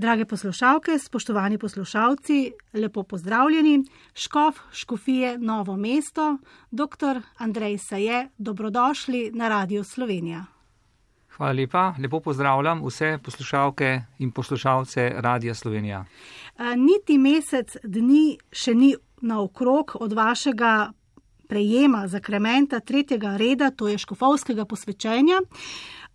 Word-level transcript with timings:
Drage 0.00 0.24
poslušalke, 0.24 0.98
spoštovani 0.98 1.58
poslušalci, 1.58 2.52
lepo 2.72 3.02
pozdravljeni. 3.02 3.84
Škof, 4.14 4.56
škofije, 4.72 5.38
novo 5.38 5.76
mesto, 5.76 6.38
dr. 6.70 7.20
Andrej 7.38 7.78
Saje, 7.78 8.28
dobrodošli 8.38 9.30
na 9.34 9.48
Radio 9.48 9.84
Slovenija. 9.84 10.44
Hvala 11.36 11.52
lepa, 11.52 11.94
lepo 12.02 12.20
pozdravljam 12.20 12.80
vse 12.86 13.18
poslušalke 13.24 14.00
in 14.18 14.30
poslušalce 14.30 15.12
Radia 15.16 15.54
Slovenija. 15.54 16.04
Niti 16.76 17.18
mesec 17.18 17.76
dni 17.84 18.38
še 18.52 18.74
ni 18.74 18.94
naokrog 19.20 19.96
od 20.00 20.12
vašega 20.12 20.92
prejema 21.48 22.06
zakrementa 22.08 22.80
tretjega 22.80 23.36
reda, 23.36 23.70
to 23.70 23.88
je 23.88 23.98
škofovskega 23.98 24.64
posvečenja. 24.64 25.40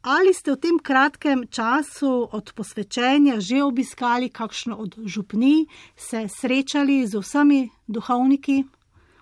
Ali 0.06 0.38
ste 0.38 0.54
v 0.54 0.62
tem 0.62 0.78
kratkem 0.78 1.50
času 1.50 2.30
od 2.30 2.54
posvečenja 2.54 3.42
že 3.42 3.66
obiskali 3.66 4.30
kakšno 4.30 4.78
od 4.78 5.02
župni, 5.02 5.66
se 5.98 6.30
srečali 6.30 7.10
z 7.10 7.18
vsemi 7.18 7.74
duhovniki 7.90 8.70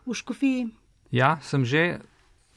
v 0.03 0.11
škofiji? 0.11 0.67
Ja, 1.07 1.39
sem 1.39 1.63
že 1.63 2.03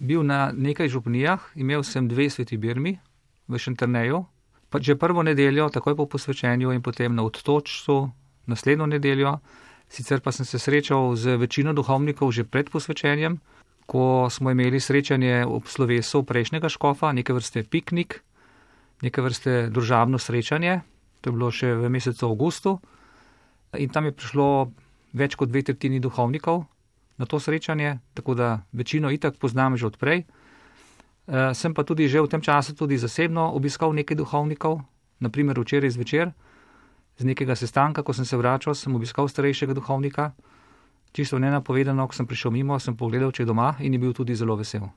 bil 0.02 0.26
na 0.26 0.50
nekaj 0.50 0.90
župnijah, 0.90 1.38
imel 1.54 1.86
sem 1.86 2.10
dve 2.10 2.26
sveti 2.26 2.58
birmi 2.58 2.98
v 3.46 3.54
Šentrneju, 3.54 4.26
pa 4.74 4.82
že 4.82 4.98
prvo 4.98 5.22
nedeljo, 5.22 5.70
takoj 5.70 5.94
po 5.94 6.10
posvečenju 6.10 6.74
in 6.74 6.82
potem 6.82 7.14
na 7.14 7.22
odtočcu 7.22 8.10
naslednjo 8.50 8.90
nedeljo. 8.90 9.38
Sicer 9.86 10.18
pa 10.18 10.34
sem 10.34 10.42
se 10.42 10.58
srečal 10.58 11.14
z 11.14 11.38
večino 11.38 11.70
duhovnikov 11.70 12.34
že 12.34 12.42
pred 12.42 12.74
posvečenjem, 12.74 13.38
ko 13.86 14.26
smo 14.30 14.50
imeli 14.50 14.80
srečanje 14.80 15.46
ob 15.46 15.66
slovesu 15.70 16.22
prejšnjega 16.26 16.68
škofa, 16.68 17.12
neke 17.12 17.32
vrste 17.32 17.62
piknik, 17.62 18.20
neke 19.02 19.22
vrste 19.22 19.68
družabno 19.70 20.18
srečanje, 20.18 20.80
to 21.20 21.30
je 21.30 21.34
bilo 21.34 21.50
še 21.50 21.74
v 21.78 21.90
mesecu 21.90 22.26
avgustu. 22.26 22.78
In 23.78 23.90
tam 23.94 24.10
je 24.10 24.16
prišlo 24.16 24.48
več 25.16 25.36
kot 25.38 25.50
dve 25.50 25.62
tretjini 25.62 26.00
duhovnikov 26.02 26.64
na 27.16 27.24
to 27.26 27.40
srečanje, 27.40 27.98
tako 28.14 28.34
da 28.34 28.66
večino 28.72 29.10
itak 29.10 29.38
poznam 29.38 29.76
že 29.76 29.86
odprej. 29.86 30.22
E, 30.22 30.26
sem 31.54 31.74
pa 31.74 31.84
tudi 31.84 32.08
že 32.08 32.20
v 32.20 32.28
tem 32.28 32.42
času 32.42 32.74
tudi 32.74 32.98
zasebno 32.98 33.54
obiskal 33.54 33.94
nekaj 33.94 34.16
duhovnikov, 34.16 34.82
naprimer 35.20 35.56
včeraj 35.58 35.94
zvečer, 35.94 36.34
z 37.16 37.24
nekega 37.24 37.56
sestanka, 37.56 38.02
ko 38.02 38.12
sem 38.12 38.28
se 38.28 38.36
vračal, 38.36 38.74
sem 38.74 38.92
obiskal 38.92 39.28
starejšega 39.28 39.72
duhovnika 39.72 40.34
čisto 41.12 41.38
nenapovedano, 41.38 42.06
ko 42.06 42.14
sem 42.14 42.26
prišel 42.26 42.50
mimo, 42.50 42.78
sem 42.78 42.96
pogledal, 42.96 43.32
če 43.32 43.42
je 43.42 43.50
doma 43.50 43.74
in 43.80 43.92
je 43.92 43.98
bil 43.98 44.12
tudi 44.12 44.34
zelo 44.34 44.56
vesel. 44.56 44.88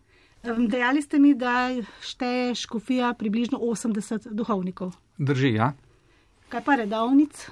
Dejali 0.43 1.01
ste 1.01 1.19
mi, 1.19 1.33
da 1.35 1.67
šteje 2.01 2.55
škofija 2.55 3.13
približno 3.19 3.59
80 3.59 4.31
duhovnikov. 4.31 4.95
Drži, 5.17 5.53
ja. 5.59 5.73
Kaj 6.49 6.63
pa 6.63 6.75
redovnic? 6.79 7.49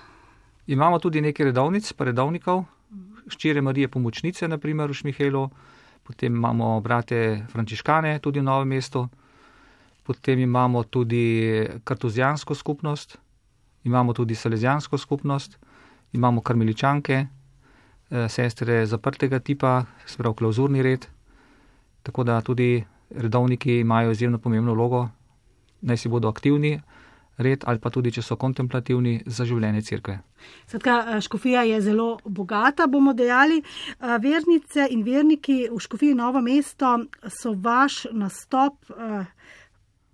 Imamo 0.67 0.99
tudi 0.99 1.21
nekaj 1.21 1.51
redovnic, 1.51 1.91
pa 1.93 2.07
redovnikov, 2.07 2.63
ščire 3.27 3.61
Marije 3.61 3.91
pomočnice, 3.91 4.47
naprimer 4.47 4.91
v 4.91 4.95
Šmihelu, 4.95 5.43
potem 6.07 6.35
imamo 6.35 6.79
brate 6.81 7.45
Frančiškane 7.51 8.19
tudi 8.23 8.39
v 8.39 8.47
Novem 8.47 8.71
mestu, 8.71 9.05
potem 10.07 10.39
imamo 10.39 10.83
tudi 10.83 11.67
kartuzijansko 11.83 12.55
skupnost, 12.55 13.17
imamo 13.83 14.13
tudi 14.13 14.35
salezijansko 14.35 14.97
skupnost, 14.97 15.59
imamo 16.13 16.41
karmeličanke, 16.41 17.27
sestre 18.09 18.85
zaprtega 18.85 19.39
tipa, 19.39 19.85
sprav 20.07 20.33
klauzurni 20.39 20.83
red, 20.83 21.07
tako 22.03 22.23
da 22.23 22.41
tudi 22.41 22.85
redovniki 23.09 23.79
imajo 23.79 24.11
izjemno 24.11 24.37
pomembno 24.37 24.73
vlogo, 24.73 25.09
naj 25.81 25.97
si 25.97 26.09
bodo 26.09 26.29
aktivni 26.29 26.77
red 27.37 27.63
ali 27.65 27.79
pa 27.79 27.89
tudi, 27.89 28.11
če 28.11 28.23
so 28.25 28.35
kontemplativni 28.39 29.19
za 29.25 29.45
življenje 29.45 29.83
crkve. 29.89 30.17
Skratka, 30.65 30.95
eh, 30.99 31.21
škofija 31.21 31.63
je 31.69 31.81
zelo 31.81 32.07
bogata, 32.25 32.87
bomo 32.87 33.13
dejali. 33.13 33.61
Eh, 33.61 34.17
vernice 34.21 34.87
in 34.89 35.03
verniki 35.03 35.67
v 35.71 35.79
škofiji 35.79 36.15
Novo 36.15 36.41
mesto 36.41 36.97
so 37.29 37.53
vaš 37.53 38.05
nastop 38.11 38.73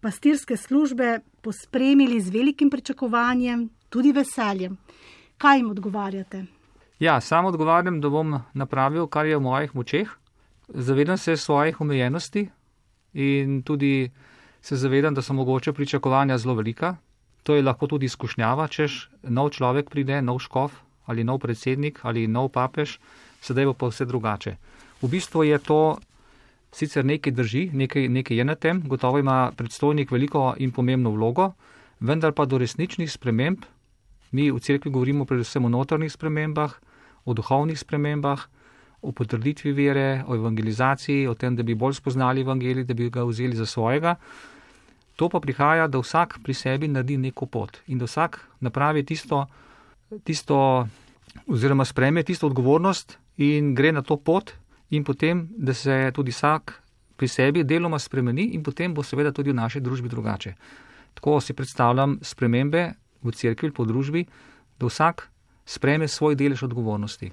pastirske 0.03 0.57
službe 0.57 1.19
pospremili 1.41 2.19
z 2.21 2.29
velikim 2.29 2.69
pričakovanjem, 2.69 3.69
tudi 3.89 4.11
veseljem. 4.11 4.77
Kaj 5.37 5.57
jim 5.57 5.69
odgovarjate? 5.71 6.45
Ja, 6.99 7.21
sam 7.21 7.45
odgovarjam, 7.45 8.01
da 8.01 8.09
bom 8.09 8.39
napravil, 8.53 9.07
kar 9.07 9.25
je 9.25 9.37
v 9.37 9.41
mojih 9.41 9.75
močeh. 9.75 10.09
Zavedam 10.67 11.17
se 11.17 11.37
svojih 11.37 11.81
omejenosti 11.81 12.49
in 13.13 13.61
tudi 13.63 14.11
se 14.61 14.75
zavedam, 14.75 15.13
da 15.13 15.21
so 15.21 15.33
mogoče 15.33 15.73
pričakovanja 15.73 16.37
zelo 16.37 16.55
velika. 16.55 16.95
To 17.43 17.55
je 17.55 17.63
lahko 17.63 17.87
tudi 17.87 18.05
izkušnjava, 18.05 18.67
češ 18.67 19.09
nov 19.23 19.49
človek 19.49 19.89
pride, 19.89 20.21
nov 20.21 20.39
škof 20.39 20.79
ali 21.05 21.23
nov 21.23 21.39
predsednik 21.39 21.99
ali 22.03 22.27
nov 22.27 22.49
papež, 22.49 22.97
sedaj 23.41 23.65
bo 23.65 23.73
pa 23.73 23.89
vse 23.91 24.05
drugače. 24.05 24.55
V 25.01 25.09
bistvu 25.11 25.43
je 25.43 25.59
to 25.59 25.97
sicer 26.71 27.05
nekaj 27.05 27.33
drži, 27.33 27.69
nekaj, 27.73 28.07
nekaj 28.07 28.37
je 28.37 28.45
na 28.45 28.55
tem, 28.55 28.81
gotovo 28.87 29.19
ima 29.19 29.51
predstojnik 29.55 30.11
veliko 30.11 30.53
in 30.57 30.71
pomembno 30.71 31.11
vlogo, 31.11 31.51
vendar 31.99 32.31
pa 32.31 32.45
do 32.45 32.57
resničnih 32.57 33.11
sprememb, 33.11 33.65
mi 34.33 34.49
v 34.51 34.59
cerkvi 34.59 34.91
govorimo 34.91 35.25
predvsem 35.29 35.65
o 35.65 35.69
notrnih 35.69 36.11
spremembah, 36.11 36.73
o 37.25 37.33
duhovnih 37.33 37.79
spremembah, 37.79 38.47
o 39.03 39.11
potrditvi 39.11 39.71
vere, 39.71 40.23
o 40.27 40.35
evangelizaciji, 40.35 41.27
o 41.27 41.35
tem, 41.35 41.55
da 41.55 41.63
bi 41.63 41.75
bolj 41.75 41.99
spoznali 41.99 42.41
evangelij, 42.41 42.87
da 42.87 42.93
bi 42.93 43.09
ga 43.11 43.23
vzeli 43.27 43.55
za 43.55 43.65
svojega. 43.65 44.15
To 45.15 45.29
pa 45.29 45.39
prihaja, 45.39 45.87
da 45.87 45.99
vsak 46.01 46.39
pri 46.43 46.53
sebi 46.53 46.87
naredi 46.87 47.17
neko 47.17 47.45
pot 47.45 47.77
in 47.87 47.99
da 48.01 48.07
vsak 48.09 48.39
napravi 48.65 49.03
tisto, 49.05 49.45
tisto 50.23 50.87
oziroma 51.47 51.85
spreme 51.85 52.23
tisto 52.23 52.47
odgovornost 52.47 53.17
in 53.37 53.75
gre 53.75 53.91
na 53.91 54.01
to 54.01 54.17
pot 54.17 54.53
in 54.89 55.03
potem, 55.03 55.47
da 55.57 55.73
se 55.73 56.11
tudi 56.15 56.31
vsak 56.31 56.79
pri 57.17 57.27
sebi 57.27 57.63
deloma 57.63 57.99
spremeni 57.99 58.53
in 58.53 58.63
potem 58.63 58.93
bo 58.93 59.03
seveda 59.03 59.31
tudi 59.31 59.51
v 59.51 59.55
naši 59.55 59.81
družbi 59.81 60.09
drugače. 60.09 60.53
Tako 61.13 61.39
si 61.41 61.53
predstavljam 61.53 62.17
spremembe 62.21 62.93
v 63.23 63.31
cerkvi, 63.31 63.71
po 63.71 63.85
družbi, 63.85 64.25
da 64.79 64.89
vsak 64.89 65.29
spreme 65.65 66.07
svoj 66.07 66.35
delež 66.35 66.63
odgovornosti. 66.63 67.31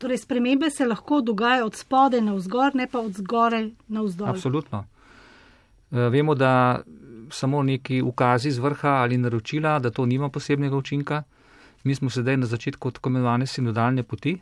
Torej, 0.00 0.18
spremembe 0.18 0.70
se 0.70 0.86
lahko 0.86 1.20
dogajajo 1.20 1.66
od 1.66 1.76
spode 1.76 2.20
na 2.20 2.32
vzgor, 2.34 2.74
ne 2.74 2.86
pa 2.88 3.00
od 3.00 3.12
zgore 3.12 3.70
na 3.88 4.02
vzdolj. 4.02 4.30
Absolutno. 4.30 4.84
E, 5.92 6.08
vemo, 6.08 6.34
da 6.34 6.80
samo 7.30 7.62
neki 7.62 8.02
ukazi 8.02 8.50
z 8.50 8.58
vrha 8.58 8.88
ali 8.88 9.18
naročila, 9.18 9.78
da 9.78 9.90
to 9.90 10.06
nima 10.06 10.28
posebnega 10.28 10.76
učinka. 10.76 11.22
Mi 11.84 11.94
smo 11.94 12.10
sedaj 12.10 12.36
na 12.36 12.46
začetku 12.46 12.90
tako 12.90 13.08
imenovane 13.08 13.46
sinodalne 13.46 14.02
poti 14.02 14.40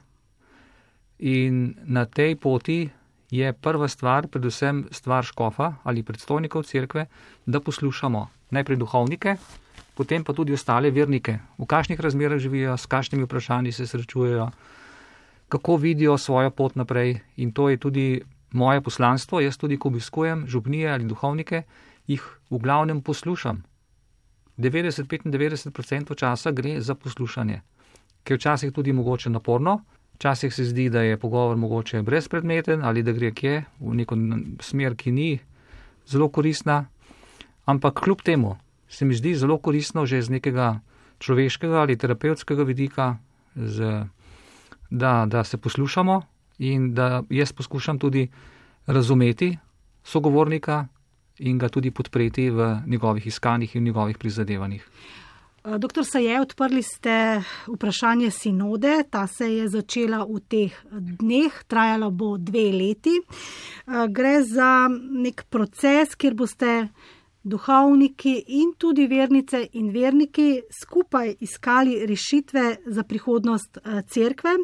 in 1.18 1.74
na 1.84 2.04
tej 2.04 2.36
poti 2.36 2.88
je 3.30 3.52
prva 3.52 3.88
stvar, 3.88 4.26
predvsem 4.28 4.86
stvar 4.90 5.24
škofa 5.24 5.74
ali 5.82 6.02
predstojnikov 6.02 6.62
cerkve, 6.62 7.06
da 7.46 7.60
poslušamo 7.60 8.28
najprej 8.50 8.76
duhovnike, 8.76 9.36
potem 9.98 10.22
pa 10.22 10.30
tudi 10.30 10.54
ostale 10.54 10.92
vernike, 10.94 11.40
v 11.58 11.66
kakšnih 11.66 11.98
razmerah 11.98 12.38
živijo, 12.38 12.76
s 12.78 12.86
kakšnimi 12.86 13.26
vprašanji 13.26 13.72
se 13.74 13.86
srečujejo, 13.86 14.46
kako 15.50 15.76
vidijo 15.76 16.14
svojo 16.18 16.50
pot 16.54 16.76
naprej. 16.78 17.18
In 17.36 17.50
to 17.50 17.66
je 17.68 17.76
tudi 17.82 18.22
moje 18.54 18.80
poslanstvo. 18.80 19.40
Jaz 19.40 19.58
tudi, 19.58 19.74
ko 19.74 19.88
obiskujem 19.88 20.46
župnije 20.46 20.92
ali 20.92 21.04
duhovnike, 21.04 21.62
jih 22.06 22.22
v 22.50 22.60
glavnem 22.62 23.02
poslušam. 23.02 23.64
90-95% 24.58 26.14
časa 26.14 26.50
gre 26.50 26.80
za 26.80 26.94
poslušanje, 26.94 27.60
ker 28.22 28.38
včasih 28.38 28.72
tudi 28.72 28.92
mogoče 28.92 29.30
naporno, 29.30 29.80
včasih 30.14 30.54
se 30.54 30.64
zdi, 30.64 30.88
da 30.90 31.02
je 31.02 31.18
pogovor 31.18 31.56
mogoče 31.56 32.02
brezpredmeten 32.02 32.84
ali 32.84 33.02
da 33.02 33.12
gre 33.12 33.30
kje 33.34 33.64
v 33.80 33.94
neko 33.94 34.16
smer, 34.60 34.94
ki 34.94 35.10
ni 35.10 35.38
zelo 36.06 36.28
koristna, 36.28 36.84
ampak 37.66 38.00
kljub 38.02 38.22
temu 38.22 38.56
se 38.88 39.04
mi 39.04 39.14
zdi 39.14 39.34
zelo 39.34 39.58
koristno 39.58 40.06
že 40.06 40.22
z 40.22 40.30
nekega 40.30 40.80
človeškega 41.18 41.80
ali 41.80 41.96
terapevtskega 41.96 42.62
vidika, 42.62 43.16
z, 43.56 44.06
da, 44.90 45.26
da 45.26 45.44
se 45.44 45.56
poslušamo 45.56 46.22
in 46.58 46.94
da 46.94 47.22
jaz 47.30 47.52
poskušam 47.52 47.98
tudi 47.98 48.28
razumeti 48.86 49.58
sogovornika 50.04 50.86
in 51.38 51.58
ga 51.58 51.68
tudi 51.68 51.90
podpreti 51.90 52.50
v 52.50 52.82
njegovih 52.86 53.26
iskanjih 53.26 53.76
in 53.76 53.84
njegovih 53.84 54.18
prizadevanjih. 54.18 54.88
Doktor 55.78 56.04
Saje, 56.06 56.40
odprli 56.40 56.82
ste 56.82 57.42
vprašanje 57.66 58.30
sinode, 58.30 59.02
ta 59.10 59.26
se 59.26 59.50
je 59.52 59.68
začela 59.68 60.22
v 60.24 60.40
teh 60.48 60.72
dneh, 60.90 61.52
trajala 61.68 62.08
bo 62.10 62.38
dve 62.38 62.70
leti. 62.72 63.18
Gre 64.08 64.38
za 64.42 64.88
nek 64.88 65.44
proces, 65.50 66.14
kjer 66.16 66.34
boste 66.34 66.88
duhovniki 67.48 68.34
in 68.60 68.72
tudi 68.78 69.06
vernice 69.06 69.62
in 69.72 69.90
verniki 69.92 70.62
skupaj 70.82 71.34
iskali 71.40 72.06
rešitve 72.06 72.76
za 72.86 73.02
prihodnost 73.02 73.78
eh, 73.78 74.02
cerkve. 74.08 74.56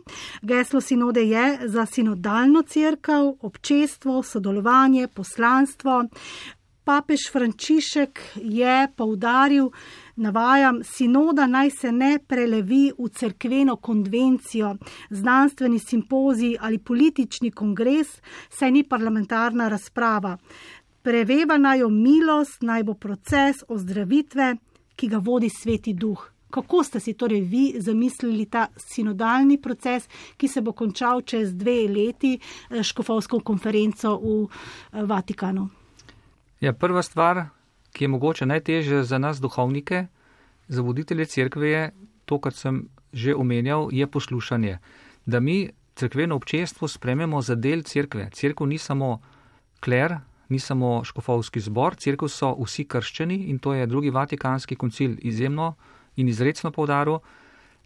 Geslo 0.43 0.81
sinode 0.81 1.23
je 1.23 1.69
za 1.69 1.87
sinodalno 1.87 2.63
cerkev, 2.63 3.35
občestvo, 3.41 4.23
sodelovanje, 4.23 5.09
poslanstvo. 5.09 6.05
papež 6.85 7.31
Frančišek 7.33 8.21
je 8.37 8.89
poudaril, 8.97 9.71
navajam, 10.17 10.83
sinoda 10.85 11.47
naj 11.47 11.71
se 11.71 11.93
ne 11.93 12.19
prelevi 12.27 12.93
v 12.99 13.09
cerkveno 13.09 13.77
konvencijo, 13.77 14.77
znanstveni 15.11 15.79
simpozij 15.79 16.57
ali 16.61 16.79
politični 16.79 17.51
kongres, 17.51 18.21
saj 18.51 18.71
ni 18.71 18.85
parlamentarna 18.85 19.69
razprava. 19.69 20.37
Preveva 21.05 21.59
naj 21.59 21.79
jo 21.79 21.89
milost, 21.93 22.62
naj 22.62 22.83
bo 22.89 22.95
proces 22.97 23.59
ozdravitve, 23.69 24.55
ki 24.97 25.09
ga 25.12 25.19
vodi 25.21 25.51
sveti 25.53 25.93
duh. 25.93 26.23
Kako 26.51 26.81
ste 26.85 27.01
si 27.01 27.12
torej 27.12 27.43
vi 27.45 27.65
zamislili 27.77 28.47
ta 28.49 28.71
sinodalni 28.77 29.59
proces, 29.61 30.09
ki 30.37 30.49
se 30.49 30.62
bo 30.65 30.73
končal 30.73 31.21
čez 31.21 31.53
dve 31.53 31.77
leti 31.93 32.39
eh, 32.39 32.81
škofovsko 32.83 33.43
konferenco 33.45 34.15
v 34.17 34.39
eh, 34.49 35.05
Vatikanu? 35.05 35.69
Ja, 36.61 36.73
prva 36.73 37.03
stvar, 37.03 37.45
ki 37.93 38.05
je 38.05 38.09
mogoče 38.09 38.47
najtežja 38.47 39.05
za 39.05 39.19
nas, 39.19 39.45
duhovnike, 39.45 40.06
za 40.69 40.83
voditelje 40.83 41.27
cerkve, 41.27 41.69
je 41.69 41.87
to, 42.25 42.41
kar 42.41 42.56
sem 42.56 42.87
že 43.12 43.35
omenjal, 43.35 43.91
je 43.93 44.06
poslušanje. 44.06 44.79
Da 45.27 45.41
mi 45.41 45.69
cerkveno 45.95 46.37
občestvo 46.41 46.89
sprememo 46.89 47.43
za 47.43 47.55
del 47.55 47.83
cerkve. 47.83 48.31
Cerkev 48.33 48.67
ni 48.67 48.79
samo 48.79 49.21
kler, 49.81 50.17
ni 50.55 50.61
samo 50.62 51.03
škofovski 51.05 51.61
zbor, 51.61 51.99
cerkev 51.99 52.31
so 52.31 52.53
vsi 52.61 52.87
krščani 52.87 53.49
in 53.51 53.59
to 53.59 53.75
je 53.75 53.87
drugi 53.91 54.15
vatikanski 54.15 54.77
koncil 54.79 55.17
izjemno 55.19 55.75
in 56.17 56.29
izredno 56.31 56.71
povdaril, 56.71 57.19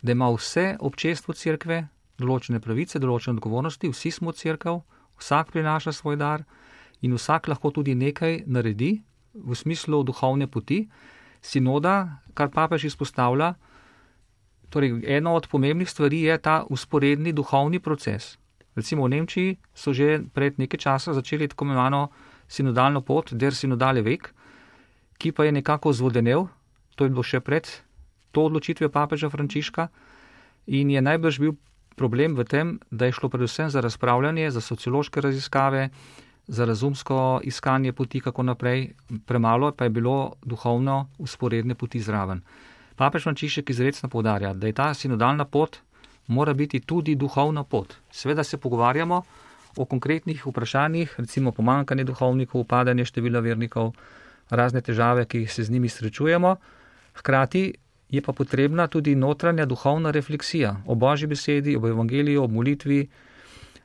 da 0.03 0.13
ima 0.13 0.29
vse 0.35 0.77
občestvo 0.81 1.35
cerkve 1.35 1.87
določene 2.21 2.61
pravice, 2.61 3.01
določene 3.01 3.39
odgovornosti, 3.39 3.91
vsi 3.91 4.13
smo 4.19 4.35
cerkev, 4.37 4.83
vsak 5.19 5.53
prinaša 5.55 5.95
svoj 5.97 6.19
dar 6.21 6.45
in 7.03 7.15
vsak 7.17 7.49
lahko 7.49 7.73
tudi 7.73 7.95
nekaj 7.95 8.43
naredi 8.47 8.99
v 9.35 9.55
smislu 9.57 10.03
duhovne 10.05 10.47
poti. 10.47 10.85
Sinoda, 11.41 12.21
kar 12.35 12.51
papež 12.51 12.89
izpostavlja, 12.91 13.53
torej 14.75 14.99
ena 15.07 15.33
od 15.33 15.47
pomembnih 15.49 15.89
stvari 15.89 16.25
je 16.27 16.39
ta 16.43 16.65
usporedni 16.69 17.33
duhovni 17.33 17.79
proces. 17.79 18.37
Recimo 18.75 19.07
v 19.07 19.15
Nemčiji 19.15 19.59
so 19.75 19.95
že 19.95 20.23
pred 20.35 20.59
nekaj 20.59 20.79
časa 20.79 21.15
začeli 21.15 21.49
tako 21.49 21.65
imenovano 21.65 22.11
sinodalno 22.49 23.01
pot, 23.01 23.33
der 23.33 23.55
sinodale 23.55 24.03
vek, 24.03 24.33
ki 25.19 25.33
pa 25.33 25.45
je 25.45 25.53
nekako 25.53 25.93
zvodenel, 25.93 26.47
to 26.97 27.05
je 27.05 27.13
bilo 27.13 27.23
še 27.23 27.41
pred 27.41 27.69
to 28.33 28.45
odločitvijo 28.49 28.91
papeža 28.93 29.31
Frančiška 29.31 29.89
in 30.67 30.91
je 30.91 31.03
najbrž 31.03 31.41
bil 31.41 31.57
problem 31.97 32.37
v 32.39 32.45
tem, 32.45 32.79
da 32.91 33.09
je 33.09 33.17
šlo 33.17 33.29
predvsem 33.29 33.71
za 33.71 33.81
razpravljanje, 33.81 34.51
za 34.51 34.61
sociološke 34.61 35.21
raziskave, 35.21 35.89
za 36.49 36.65
razumsko 36.65 37.41
iskanje 37.45 37.93
poti, 37.93 38.21
kako 38.21 38.43
naprej, 38.43 38.95
premalo 39.27 39.73
pa 39.73 39.85
je 39.85 39.91
bilo 39.91 40.39
duhovno 40.45 41.09
usporedne 41.19 41.75
poti 41.75 42.01
zraven. 42.01 42.41
Papež 42.97 43.23
Frančišek 43.23 43.71
izredno 43.71 44.09
povdarja, 44.09 44.55
da 44.55 44.67
je 44.67 44.73
ta 44.73 44.95
sinodalna 44.95 45.45
pot 45.45 45.81
mora 46.29 46.55
biti 46.55 46.81
tudi 46.81 47.15
duhovna 47.15 47.65
pot. 47.65 47.95
Sveda 48.11 48.45
se 48.45 48.57
pogovarjamo 48.57 49.23
o 49.77 49.85
konkretnih 49.85 50.47
vprašanjih, 50.47 51.15
recimo 51.19 51.53
pomankanje 51.53 52.05
duhovnikov, 52.05 52.61
upadanje 52.61 53.05
števila 53.05 53.41
vernikov, 53.41 53.93
razne 54.51 54.81
težave, 54.81 55.27
ki 55.27 55.47
se 55.47 55.63
z 55.63 55.71
njimi 55.71 55.89
srečujemo, 55.89 56.57
hkrati 57.21 57.75
je 58.09 58.23
pa 58.23 58.33
potrebna 58.33 58.87
tudi 58.87 59.15
notranja 59.15 59.67
duhovna 59.67 60.11
refleksija 60.11 60.77
o 60.87 60.95
božji 60.95 61.29
besedi, 61.29 61.77
o 61.77 61.89
evangeliju, 61.89 62.45
o 62.45 62.49
molitvi, 62.49 63.09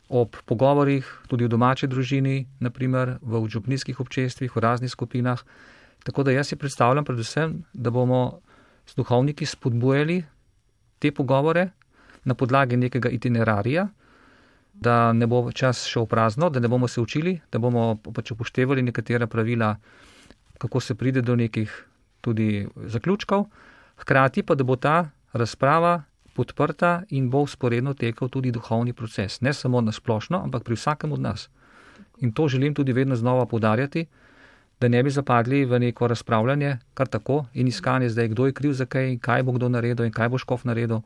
ob 0.10 0.36
pogovorih, 0.46 1.08
tudi 1.28 1.46
v 1.46 1.50
domači 1.50 1.88
družini, 1.88 2.46
naprimer 2.60 3.18
v 3.22 3.40
učupniških 3.40 4.00
občestvih, 4.00 4.56
v 4.56 4.60
raznih 4.60 4.92
skupinah. 4.92 5.44
Tako 6.04 6.24
da 6.24 6.32
jaz 6.32 6.52
si 6.52 6.56
predstavljam 6.56 7.06
predvsem, 7.06 7.64
da 7.74 7.90
bomo 7.90 8.40
s 8.86 8.96
duhovniki 8.96 9.46
spodbujali 9.46 10.24
te 11.00 11.12
pogovore 11.12 11.70
na 12.24 12.36
podlagi 12.36 12.78
nekega 12.78 13.10
itinerarija, 13.10 13.88
da 14.74 15.14
ne 15.14 15.28
bo 15.28 15.52
čas 15.52 15.86
šel 15.86 16.06
prazno, 16.06 16.50
da 16.50 16.60
ne 16.60 16.68
bomo 16.68 16.88
se 16.88 17.02
učili, 17.02 17.40
da 17.52 17.60
bomo 17.60 17.96
pač 18.14 18.32
upoštevali 18.32 18.82
nekatera 18.82 19.28
pravila, 19.28 19.76
kako 20.58 20.80
se 20.80 20.96
pride 20.96 21.22
do 21.22 21.36
nekih 21.36 21.86
tudi 22.22 22.68
zaključkov, 22.76 23.46
hkrati 23.98 24.44
pa 24.44 24.56
da 24.56 24.64
bo 24.64 24.76
ta 24.76 25.10
razprava 25.34 26.04
podprta 26.34 27.04
in 27.10 27.30
bo 27.30 27.44
usporedno 27.46 27.94
tekel 27.94 28.30
tudi 28.30 28.52
duhovni 28.52 28.94
proces, 28.94 29.42
ne 29.42 29.54
samo 29.54 29.82
na 29.82 29.92
splošno, 29.92 30.42
ampak 30.44 30.64
pri 30.64 30.76
vsakem 30.76 31.12
od 31.12 31.20
nas. 31.22 31.50
In 32.20 32.32
to 32.32 32.48
želim 32.48 32.74
tudi 32.74 32.94
vedno 32.94 33.16
znova 33.16 33.46
podarjati, 33.46 34.06
da 34.82 34.88
ne 34.88 35.04
bi 35.04 35.10
zapadli 35.10 35.66
v 35.66 35.80
neko 35.80 36.08
razpravljanje 36.08 36.78
kar 36.94 37.08
tako 37.08 37.46
in 37.54 37.68
iskanje 37.68 38.10
zdaj, 38.10 38.28
kdo 38.28 38.46
je 38.46 38.54
kriv 38.54 38.74
za 38.74 38.86
kaj, 38.86 39.18
kaj 39.18 39.44
bo 39.44 39.52
kdo 39.52 39.70
naredil 39.70 40.06
in 40.06 40.12
kaj 40.12 40.30
bo 40.30 40.38
škof 40.38 40.64
naredil. 40.64 41.00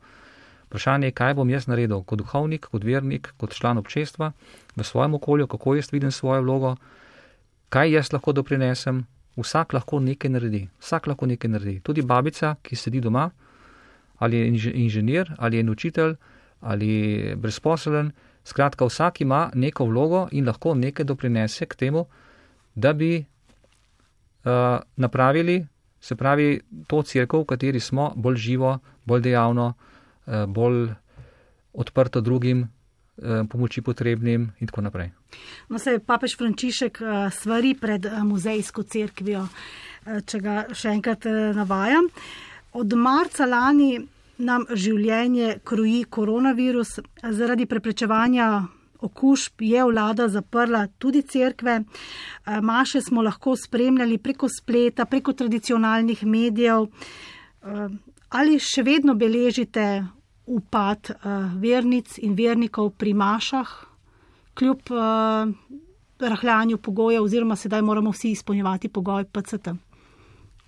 Vprašanje 0.68 1.06
je, 1.06 1.12
kaj 1.16 1.34
bom 1.34 1.48
jaz 1.50 1.64
naredil 1.66 2.02
kot 2.04 2.20
duhovnik, 2.20 2.66
kot 2.68 2.84
vernik, 2.84 3.30
kot 3.40 3.54
član 3.56 3.78
občestva 3.80 4.32
v 4.76 4.84
svojem 4.84 5.14
okolju, 5.16 5.46
kako 5.48 5.74
jaz 5.78 5.88
vidim 5.92 6.12
svojo 6.12 6.42
vlogo, 6.42 6.74
kaj 7.72 7.92
jaz 7.92 8.12
lahko 8.12 8.32
doprinesem. 8.32 9.06
Vsak 9.38 9.72
lahko 9.72 10.00
nekaj 10.02 10.30
naredi, 10.30 10.68
vsak 10.82 11.06
lahko 11.06 11.26
nekaj 11.26 11.50
naredi. 11.50 11.80
Tudi 11.80 12.02
babica, 12.02 12.56
ki 12.62 12.76
sedi 12.76 13.00
doma, 13.00 13.30
ali 14.18 14.36
je 14.36 14.72
inženir, 14.74 15.30
ali 15.38 15.56
je 15.56 15.70
učitelj, 15.70 16.14
ali 16.60 16.88
je 16.88 17.36
brezposelen. 17.36 18.12
Skratka, 18.44 18.84
vsak 18.84 19.20
ima 19.20 19.50
neko 19.54 19.86
vlogo 19.86 20.26
in 20.32 20.46
lahko 20.46 20.74
nekaj 20.74 21.06
doprinese 21.06 21.66
k 21.66 21.74
temu, 21.76 22.06
da 22.74 22.92
bi 22.92 23.18
uh, 23.18 24.80
napravili, 24.96 25.66
se 26.00 26.16
pravi, 26.16 26.60
to 26.86 27.02
crkvo, 27.02 27.40
v 27.40 27.44
kateri 27.44 27.80
smo, 27.80 28.12
bolj 28.16 28.36
živo, 28.36 28.78
bolj 29.06 29.22
dejavno, 29.22 29.66
uh, 29.66 29.97
bolj 30.48 30.88
odprto 31.72 32.20
drugim, 32.20 32.62
uh, 32.64 33.46
pomoči 33.50 33.82
potrebnim 33.82 34.48
in 34.60 34.66
tako 34.66 34.84
naprej. 34.86 35.10
No, 35.68 35.78
se 35.78 35.96
je 35.96 36.04
papež 36.04 36.36
Frančišek 36.38 37.00
uh, 37.00 37.32
svari 37.32 37.74
pred 37.74 38.06
muzejsko 38.24 38.82
crkvijo, 38.82 39.46
če 40.26 40.40
ga 40.40 40.60
še 40.72 40.94
enkrat 40.96 41.26
navajam. 41.56 42.08
Od 42.78 42.94
marca 42.96 43.46
lani 43.46 43.98
nam 44.38 44.64
življenje 44.70 45.58
kroji 45.66 46.04
koronavirus, 46.08 46.98
zaradi 47.34 47.66
preprečevanja 47.66 48.48
okužb 49.00 49.62
je 49.62 49.84
vlada 49.84 50.28
zaprla 50.28 50.86
tudi 50.98 51.22
cerkve. 51.22 51.80
Maše 52.62 53.00
smo 53.00 53.22
lahko 53.22 53.56
spremljali 53.56 54.18
preko 54.18 54.48
spleta, 54.48 55.04
preko 55.04 55.32
tradicionalnih 55.32 56.24
medijev. 56.26 56.88
Ali 58.28 58.58
še 58.60 58.82
vedno 58.82 59.14
beležite 59.14 59.84
upad 60.48 61.10
vernic 61.60 62.16
in 62.18 62.34
vernikov 62.34 62.94
pri 62.96 63.12
mašah, 63.14 63.68
kljub 64.58 64.88
rahljanju 66.18 66.78
pogojev, 66.78 67.22
oziroma 67.22 67.56
sedaj 67.56 67.82
moramo 67.82 68.10
vsi 68.10 68.30
izpolnjevati 68.30 68.88
pogoje 68.88 69.24
PCT? 69.24 69.68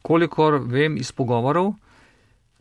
Kolikor 0.03 0.61
vem 0.67 0.97
iz 0.97 1.13
pogovorov, 1.13 1.75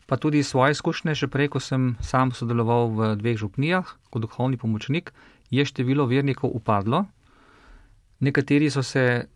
pa 0.06 0.16
tudi 0.16 0.42
svoje 0.42 0.74
izkušnje, 0.74 1.14
še 1.14 1.28
prej, 1.28 1.48
ko 1.54 1.60
sem 1.60 1.94
sam 2.02 2.32
sodeloval 2.34 2.90
v 2.96 3.12
dveh 3.20 3.38
župnijah 3.38 3.94
kot 4.10 4.26
duhovni 4.26 4.58
pomočnik, 4.58 5.12
je 5.50 5.64
število 5.64 6.06
vernikov 6.06 6.50
upadlo. 6.54 7.04
Nekateri 8.20 8.70
so 8.70 8.82
se 8.82 9.26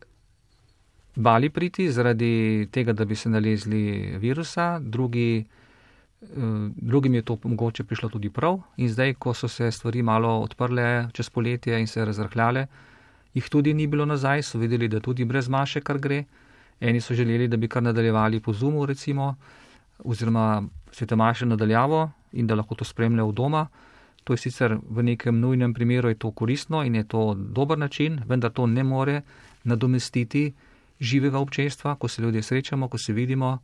bali 1.17 1.49
priti 1.51 1.89
zaradi 1.93 2.69
tega, 2.73 2.93
da 2.93 3.05
bi 3.05 3.17
se 3.17 3.31
nalezli 3.31 4.19
virusa, 4.19 4.79
drugi, 4.83 5.39
eh, 5.39 5.64
drugim 6.77 7.15
je 7.15 7.23
to 7.23 7.39
mogoče 7.45 7.85
prišlo 7.85 8.09
tudi 8.09 8.31
prav. 8.31 8.61
In 8.77 8.89
zdaj, 8.89 9.15
ko 9.15 9.35
so 9.35 9.49
se 9.49 9.71
stvari 9.71 10.03
malo 10.03 10.41
odprle 10.41 11.09
čez 11.13 11.31
poletje 11.31 11.81
in 11.81 11.87
se 11.87 12.05
razrahljale, 12.05 12.67
jih 13.35 13.49
tudi 13.51 13.75
ni 13.75 13.87
bilo 13.87 14.07
nazaj, 14.07 14.43
so 14.43 14.59
videli, 14.59 14.89
da 14.89 15.01
tudi 15.01 15.25
brez 15.25 15.49
maše 15.49 15.81
kar 15.81 15.99
gre. 15.99 16.25
Eni 16.81 17.01
so 17.01 17.15
želeli, 17.15 17.49
da 17.49 17.57
bi 17.57 17.69
kar 17.69 17.83
nadaljevali 17.83 18.41
po 18.41 18.53
zumu, 18.53 18.87
recimo 18.87 19.35
oziroma 20.05 20.63
svetemaše 20.93 21.47
nadaljavo 21.47 22.11
in 22.33 22.47
da 22.47 22.55
lahko 22.55 22.75
to 22.75 22.85
spremljajo 22.85 23.29
v 23.29 23.33
doma. 23.33 23.67
To 24.25 24.33
je 24.33 24.39
sicer 24.39 24.79
v 24.91 25.03
nekem 25.03 25.41
nujnem 25.41 25.75
primeru 25.75 26.09
je 26.09 26.15
to 26.15 26.31
koristno 26.31 26.83
in 26.85 26.95
je 26.95 27.05
to 27.05 27.35
dober 27.35 27.79
način, 27.79 28.21
vendar 28.27 28.51
to 28.51 28.67
ne 28.67 28.85
more 28.85 29.23
nadomestiti 29.65 30.53
živega 31.01 31.39
občestva, 31.39 31.95
ko 31.95 32.09
se 32.09 32.23
ljudje 32.23 32.43
srečamo, 32.43 32.89
ko 32.89 32.99
se 32.99 33.13
vidimo, 33.13 33.59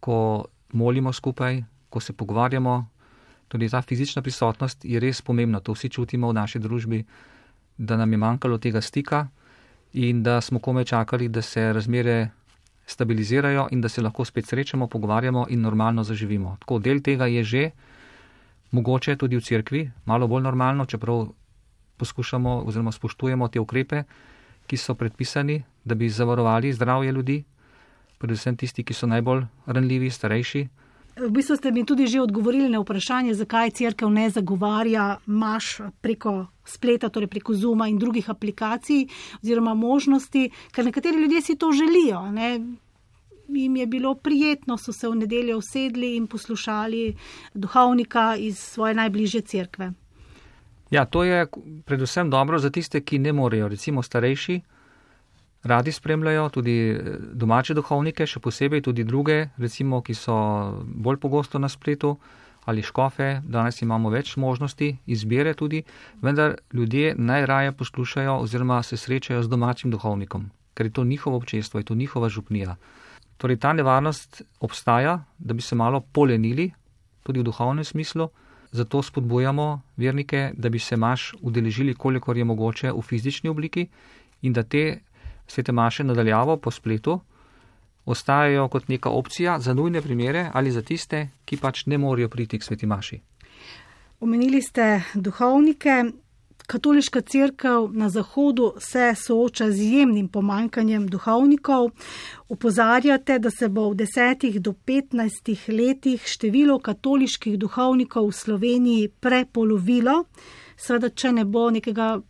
ko 0.00 0.44
molimo 0.72 1.12
skupaj, 1.12 1.62
ko 1.90 2.00
se 2.00 2.12
pogovarjamo. 2.12 2.86
Tudi 3.48 3.68
ta 3.68 3.82
fizična 3.82 4.22
prisotnost 4.22 4.84
je 4.84 5.00
res 5.00 5.22
pomembna, 5.22 5.60
to 5.60 5.74
vsi 5.74 5.88
čutimo 5.88 6.28
v 6.30 6.34
naši 6.38 6.58
družbi, 6.58 7.04
da 7.78 7.96
nam 7.96 8.12
je 8.12 8.18
manjkalo 8.18 8.58
tega 8.58 8.80
stika 8.80 9.26
in 9.92 10.22
da 10.22 10.40
smo 10.40 10.58
komaj 10.58 10.84
čakali, 10.84 11.28
da 11.28 11.42
se 11.42 11.72
razmere 11.72 12.30
stabilizirajo 12.86 13.68
in 13.70 13.80
da 13.80 13.88
se 13.88 14.02
lahko 14.02 14.24
spet 14.24 14.46
srečamo, 14.46 14.86
pogovarjamo 14.86 15.46
in 15.48 15.60
normalno 15.60 16.04
zaživimo. 16.04 16.56
Tako 16.60 16.78
del 16.78 17.00
tega 17.00 17.26
je 17.26 17.44
že 17.44 17.70
mogoče 18.70 19.16
tudi 19.16 19.36
v 19.36 19.42
cerkvi, 19.42 19.90
malo 20.04 20.28
bolj 20.28 20.42
normalno, 20.42 20.86
čeprav 20.86 21.26
poskušamo 21.96 22.62
oziroma 22.66 22.92
spoštujemo 22.92 23.48
te 23.48 23.60
ukrepe, 23.60 24.02
ki 24.66 24.76
so 24.76 24.94
predpisani, 24.94 25.62
da 25.84 25.94
bi 25.94 26.08
zavarovali 26.08 26.72
zdravje 26.72 27.12
ljudi, 27.12 27.44
predvsem 28.20 28.56
tisti, 28.56 28.84
ki 28.84 28.94
so 28.94 29.08
najbolj 29.08 29.46
ranljivi, 29.66 30.10
starejši. 30.12 30.68
V 31.20 31.28
bistvu 31.34 31.56
ste 31.56 31.72
mi 31.72 31.84
tudi 31.84 32.06
že 32.06 32.20
odgovorili 32.22 32.68
na 32.68 32.80
vprašanje, 32.80 33.34
zakaj 33.34 33.70
crkva 33.76 34.08
ne 34.08 34.30
zagovarja 34.30 35.18
maš 35.26 35.80
preko 36.00 36.46
spleta, 36.64 37.08
torej 37.08 37.28
preko 37.28 37.54
Zuma 37.54 37.88
in 37.88 37.98
drugih 37.98 38.30
aplikacij 38.30 39.08
oziroma 39.42 39.74
možnosti, 39.74 40.50
ker 40.72 40.84
nekateri 40.84 41.20
ljudje 41.20 41.42
si 41.42 41.56
to 41.56 41.72
želijo. 41.72 42.22
Ne? 42.30 42.60
Jim 43.48 43.76
je 43.76 43.86
bilo 43.86 44.14
prijetno, 44.14 44.78
so 44.78 44.92
se 44.92 45.08
v 45.08 45.16
nedeljo 45.24 45.58
usedli 45.58 46.16
in 46.16 46.26
poslušali 46.26 47.16
duhovnika 47.54 48.36
iz 48.36 48.58
svoje 48.58 48.94
najbližje 48.94 49.40
crkve. 49.40 49.92
Ja, 50.90 51.04
to 51.04 51.24
je 51.24 51.46
predvsem 51.84 52.30
dobro 52.30 52.58
za 52.58 52.70
tiste, 52.70 53.00
ki 53.00 53.18
ne 53.18 53.32
morejo, 53.32 53.68
recimo 53.68 54.02
starejši, 54.02 54.60
radi 55.62 55.92
spremljajo 55.92 56.48
tudi 56.48 56.90
eh, 56.90 57.16
domače 57.32 57.74
duhovnike, 57.74 58.26
še 58.26 58.40
posebej 58.40 58.82
tudi 58.82 59.04
druge, 59.04 59.48
recimo, 59.58 60.02
ki 60.02 60.14
so 60.14 60.36
bolj 60.80 61.20
pogosto 61.20 61.58
na 61.58 61.68
spletu 61.68 62.16
ali 62.64 62.82
škofe. 62.82 63.40
Danes 63.44 63.82
imamo 63.82 64.10
več 64.10 64.36
možnosti 64.36 64.96
izbire 65.06 65.54
tudi, 65.54 65.82
vendar 66.22 66.56
ljudje 66.72 67.14
najraje 67.16 67.72
poslušajo 67.72 68.38
oziroma 68.44 68.82
se 68.82 68.96
srečajo 68.96 69.42
z 69.42 69.48
domačim 69.48 69.90
duhovnikom, 69.90 70.50
ker 70.74 70.86
je 70.86 70.92
to 70.92 71.04
njihovo 71.04 71.36
občestvo, 71.36 71.80
je 71.80 71.84
to 71.84 71.94
njihova 71.94 72.28
župnija. 72.28 72.76
Torej 73.40 73.56
ta 73.56 73.72
nevarnost 73.72 74.42
obstaja, 74.60 75.24
da 75.38 75.54
bi 75.54 75.62
se 75.62 75.74
malo 75.74 76.00
polenili, 76.00 76.70
tudi 77.22 77.40
v 77.40 77.48
duhovnem 77.48 77.84
smislu. 77.84 78.28
Zato 78.72 79.02
spodbujamo 79.02 79.80
vernike, 79.96 80.52
da 80.54 80.68
bi 80.68 80.78
se 80.78 80.96
maš 80.96 81.32
udeležili, 81.40 81.94
kolikor 81.94 82.36
je 82.36 82.44
mogoče 82.44 82.92
v 82.92 83.02
fizični 83.02 83.50
obliki 83.50 83.88
in 84.42 84.52
da 84.52 84.62
te 84.62 85.00
svete 85.50 85.72
maše 85.72 86.04
nadaljavo 86.04 86.56
po 86.56 86.70
spletu 86.70 87.20
ostajajo 88.04 88.68
kot 88.68 88.88
neka 88.88 89.10
opcija 89.10 89.58
za 89.58 89.74
nujne 89.74 90.02
primere 90.02 90.50
ali 90.52 90.70
za 90.70 90.82
tiste, 90.82 91.28
ki 91.44 91.56
pač 91.56 91.86
ne 91.86 91.98
morejo 91.98 92.28
priti 92.28 92.58
k 92.58 92.64
sveti 92.64 92.86
maši. 92.86 93.20
Omenili 94.20 94.62
ste 94.62 95.02
duhovnike. 95.14 96.04
Katoliška 96.66 97.20
crkva 97.20 97.88
na 97.92 98.08
Zahodu 98.08 98.72
se 98.78 99.14
sooča 99.16 99.70
z 99.70 99.86
jemnim 99.92 100.28
pomankanjem 100.28 101.08
duhovnikov. 101.08 101.90
Upozarjate, 102.48 103.38
da 103.38 103.50
se 103.50 103.68
bo 103.68 103.88
v 103.90 103.96
desetih 104.04 104.60
do 104.60 104.72
petnajstih 104.72 105.64
letih 105.68 106.22
število 106.26 106.78
katoliških 106.78 107.58
duhovnikov 107.58 108.28
v 108.28 108.32
Sloveniji 108.32 109.08
prepolovilo. 109.08 110.24
Sveda, 110.76 111.10
če 111.10 111.32
ne 111.32 111.44
bo 111.44 111.70
nekega 111.70 112.20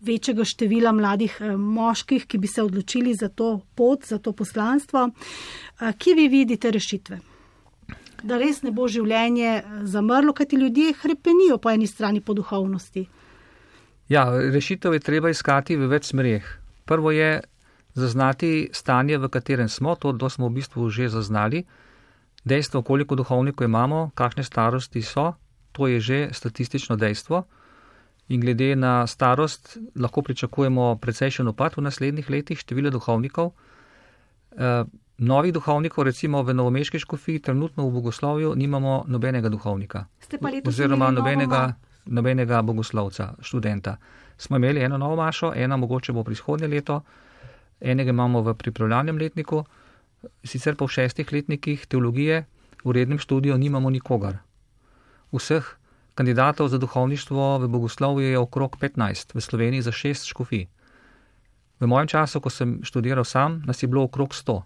večjega 0.00 0.44
števila 0.44 0.92
mladih 0.92 1.36
eh, 1.40 1.56
moških, 1.56 2.26
ki 2.26 2.38
bi 2.38 2.46
se 2.46 2.62
odločili 2.62 3.14
za 3.14 3.28
to 3.28 3.60
pot, 3.74 4.06
za 4.06 4.18
to 4.18 4.32
poslanstvo. 4.32 5.10
Eh, 5.80 5.92
kje 5.98 6.14
vi 6.14 6.28
vidite 6.28 6.70
rešitve? 6.70 7.18
Da 8.22 8.38
res 8.38 8.62
ne 8.62 8.70
bo 8.70 8.88
življenje 8.88 9.50
eh, 9.56 9.64
zamrlo, 9.84 10.32
kajti 10.32 10.56
ljudje 10.56 10.94
hrepenijo 11.02 11.58
po 11.58 11.70
eni 11.70 11.86
strani 11.86 12.20
po 12.20 12.34
duhovnosti. 12.34 13.06
Ja, 14.08 14.24
rešitev 14.30 14.94
je 14.94 15.04
treba 15.04 15.30
iskati 15.30 15.76
v 15.76 15.88
več 15.90 16.12
smerih. 16.12 16.46
Prvo 16.88 17.10
je 17.12 17.42
zaznati 17.94 18.70
stanje, 18.72 19.18
v 19.18 19.28
katerem 19.28 19.68
smo, 19.68 19.94
to, 19.94 20.12
to 20.12 20.30
smo 20.30 20.48
v 20.48 20.60
bistvu 20.62 20.88
že 20.88 21.10
zaznali. 21.12 21.66
Dejstvo, 22.44 22.82
koliko 22.82 23.18
duhovnikov 23.18 23.66
imamo, 23.66 24.10
kakšne 24.14 24.46
starosti 24.46 25.02
so, 25.02 25.34
to 25.72 25.90
je 25.90 26.00
že 26.00 26.18
statistično 26.32 26.96
dejstvo 26.96 27.44
in 28.28 28.40
glede 28.40 28.76
na 28.76 29.06
starost 29.06 29.76
lahko 29.96 30.22
pričakujemo 30.22 30.96
precejšen 31.00 31.48
upad 31.48 31.76
v 31.76 31.82
naslednjih 31.82 32.30
letih 32.30 32.58
števila 32.58 32.90
duhovnikov. 32.90 33.52
E, 34.52 34.84
novih 35.18 35.52
duhovnikov, 35.52 36.04
recimo 36.04 36.42
v 36.42 36.54
Novomeški 36.54 36.98
škofiji, 36.98 37.38
trenutno 37.38 37.88
v 37.88 37.92
bogoslovju 37.92 38.54
nimamo 38.54 39.04
nobenega 39.08 39.48
duhovnika. 39.48 40.04
Oziroma 40.66 41.10
nobenega, 41.10 41.72
nobenega 42.06 42.62
bogoslovca, 42.62 43.34
študenta. 43.40 43.96
Smo 44.38 44.56
imeli 44.56 44.80
eno 44.80 44.98
novo 44.98 45.16
mašo, 45.16 45.52
ena 45.56 45.76
mogoče 45.76 46.12
bo 46.12 46.24
prihodnje 46.24 46.68
leto, 46.68 47.00
enega 47.80 48.10
imamo 48.10 48.42
v 48.42 48.54
pripravljalnem 48.54 49.18
letniku, 49.18 49.64
sicer 50.44 50.76
pa 50.76 50.84
v 50.84 50.88
šestih 50.88 51.32
letnikih 51.32 51.86
teologije 51.86 52.44
v 52.84 52.92
rednem 52.92 53.18
študiju 53.18 53.58
nimamo 53.58 53.90
nikogar. 53.90 54.38
Vseh 55.32 55.77
Kandidatov 56.18 56.66
za 56.68 56.78
duhovništvo 56.82 57.58
v 57.62 57.68
Bogoslovju 57.70 58.26
je 58.26 58.38
okrog 58.38 58.76
15, 58.80 59.34
v 59.34 59.40
Sloveniji 59.40 59.82
za 59.86 59.92
6 59.94 60.26
škofij. 60.26 60.66
V 61.80 61.86
mojem 61.86 62.10
času, 62.10 62.40
ko 62.42 62.50
sem 62.50 62.80
študiral 62.82 63.24
sam, 63.24 63.62
nas 63.66 63.82
je 63.82 63.86
bilo 63.86 64.02
okrog 64.02 64.34
100. 64.34 64.56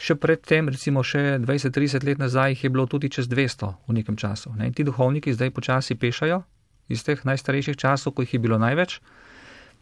Še 0.00 0.16
predtem, 0.16 0.72
recimo 0.72 1.04
še 1.04 1.36
20-30 1.44 2.08
let 2.08 2.18
nazaj, 2.18 2.56
jih 2.56 2.64
je 2.64 2.70
bilo 2.72 2.86
tudi 2.88 3.12
čez 3.12 3.28
200 3.28 3.68
v 3.84 3.98
nekem 4.00 4.16
času. 4.16 4.56
Ne? 4.56 4.72
In 4.72 4.72
ti 4.72 4.80
duhovniki 4.88 5.36
zdaj 5.36 5.52
počasi 5.52 5.94
pešajo 5.94 6.40
iz 6.88 7.04
teh 7.04 7.20
najstarejših 7.20 7.76
časov, 7.76 8.16
ko 8.16 8.24
jih 8.24 8.32
je 8.34 8.40
bilo 8.40 8.56
največ, 8.58 9.00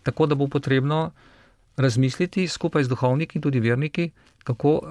tako 0.02 0.26
da 0.26 0.34
bo 0.34 0.50
potrebno 0.50 1.12
razmisliti 1.78 2.50
skupaj 2.50 2.82
z 2.82 2.90
duhovniki 2.90 3.38
in 3.38 3.46
tudi 3.46 3.62
verniki, 3.62 4.10
kako 4.42 4.70
uh, 4.74 4.88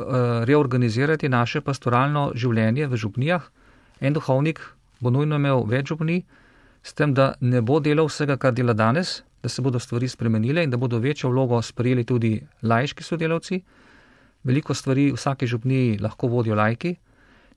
reorganizirati 0.47 1.29
naše 1.29 1.59
pastoralno 1.61 2.31
življenje 2.39 2.87
v 2.87 2.95
župnijah. 2.95 3.51
En 3.99 4.15
duhovnik 4.15 4.63
bo 5.01 5.09
nujno 5.09 5.35
imel 5.41 5.65
več 5.67 5.89
župni, 5.91 6.21
s 6.83 6.93
tem, 6.97 7.13
da 7.13 7.33
ne 7.41 7.61
bo 7.61 7.79
delal 7.79 8.09
vsega, 8.09 8.37
kar 8.37 8.53
dela 8.57 8.73
danes, 8.73 9.21
da 9.41 9.49
se 9.49 9.61
bodo 9.61 9.79
stvari 9.79 10.07
spremenile 10.07 10.63
in 10.63 10.69
da 10.69 10.77
bodo 10.77 10.99
večjo 10.99 11.29
vlogo 11.29 11.61
sprejeli 11.61 12.03
tudi 12.05 12.41
lajški 12.61 13.03
sodelavci. 13.03 13.61
Veliko 14.43 14.73
stvari 14.73 15.11
v 15.11 15.17
vsaki 15.17 15.47
župniji 15.47 15.97
lahko 16.01 16.27
vodijo 16.27 16.55
lajki. 16.55 16.95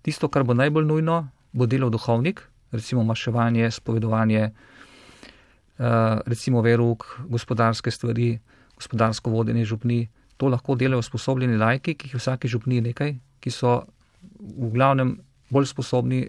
Tisto, 0.03 0.29
kar 0.29 0.45
bo 0.45 0.55
najbolj 0.55 0.85
nujno, 0.85 1.29
bo 1.53 1.67
delal 1.67 1.91
duhovnik, 1.91 2.43
recimo 2.73 3.05
maševanje, 3.05 3.71
spovedovanje, 3.71 4.43
eh, 4.45 4.53
recimo 6.27 6.61
veruk, 6.61 7.05
gospodarske 7.29 7.91
stvari, 7.91 8.39
gospodarsko 8.77 9.31
vodenje 9.31 9.65
župni. 9.65 10.09
To 10.37 10.49
lahko 10.49 10.75
delajo 10.75 11.03
sposobljeni 11.03 11.57
lajki, 11.57 11.95
ki 11.95 12.09
jih 12.09 12.15
v 12.15 12.19
vsaki 12.19 12.49
župniji 12.49 12.81
nekaj, 12.81 13.15
ki 13.41 13.51
so 13.51 13.85
v 14.41 14.73
glavnem 14.73 15.19
bolj 15.51 15.67
sposobni 15.67 16.29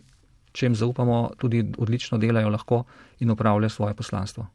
če 0.56 0.70
jim 0.70 0.76
zaupamo, 0.76 1.30
tudi 1.38 1.64
odlično 1.78 2.18
delajo 2.18 2.50
lahko 2.50 2.84
in 3.20 3.32
upravljajo 3.32 3.70
svoje 3.70 3.94
poslanstvo. 3.94 4.48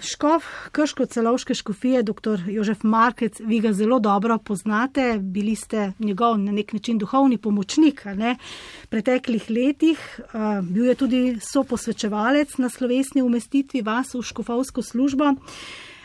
Škof 0.00 0.44
Krško 0.72 1.04
celovške 1.06 1.54
škofije, 1.54 2.02
dr. 2.02 2.40
Jožef 2.48 2.82
Markec, 2.82 3.40
vi 3.40 3.58
ga 3.60 3.72
zelo 3.72 3.98
dobro 4.00 4.38
poznate, 4.38 5.18
bili 5.20 5.54
ste 5.56 5.92
njegov 5.98 6.38
na 6.38 6.52
nek 6.52 6.72
način 6.72 6.98
duhovni 6.98 7.38
pomočnik 7.38 8.04
ne? 8.04 8.36
v 8.84 8.86
preteklih 8.88 9.50
letih, 9.50 10.20
bil 10.62 10.86
je 10.86 10.94
tudi 10.94 11.20
soposvečevalec 11.52 12.56
na 12.58 12.68
slovesni 12.68 13.22
umestitvi 13.22 13.82
vas 13.82 14.14
v 14.14 14.22
škofovsko 14.22 14.82
službo. 14.82 15.34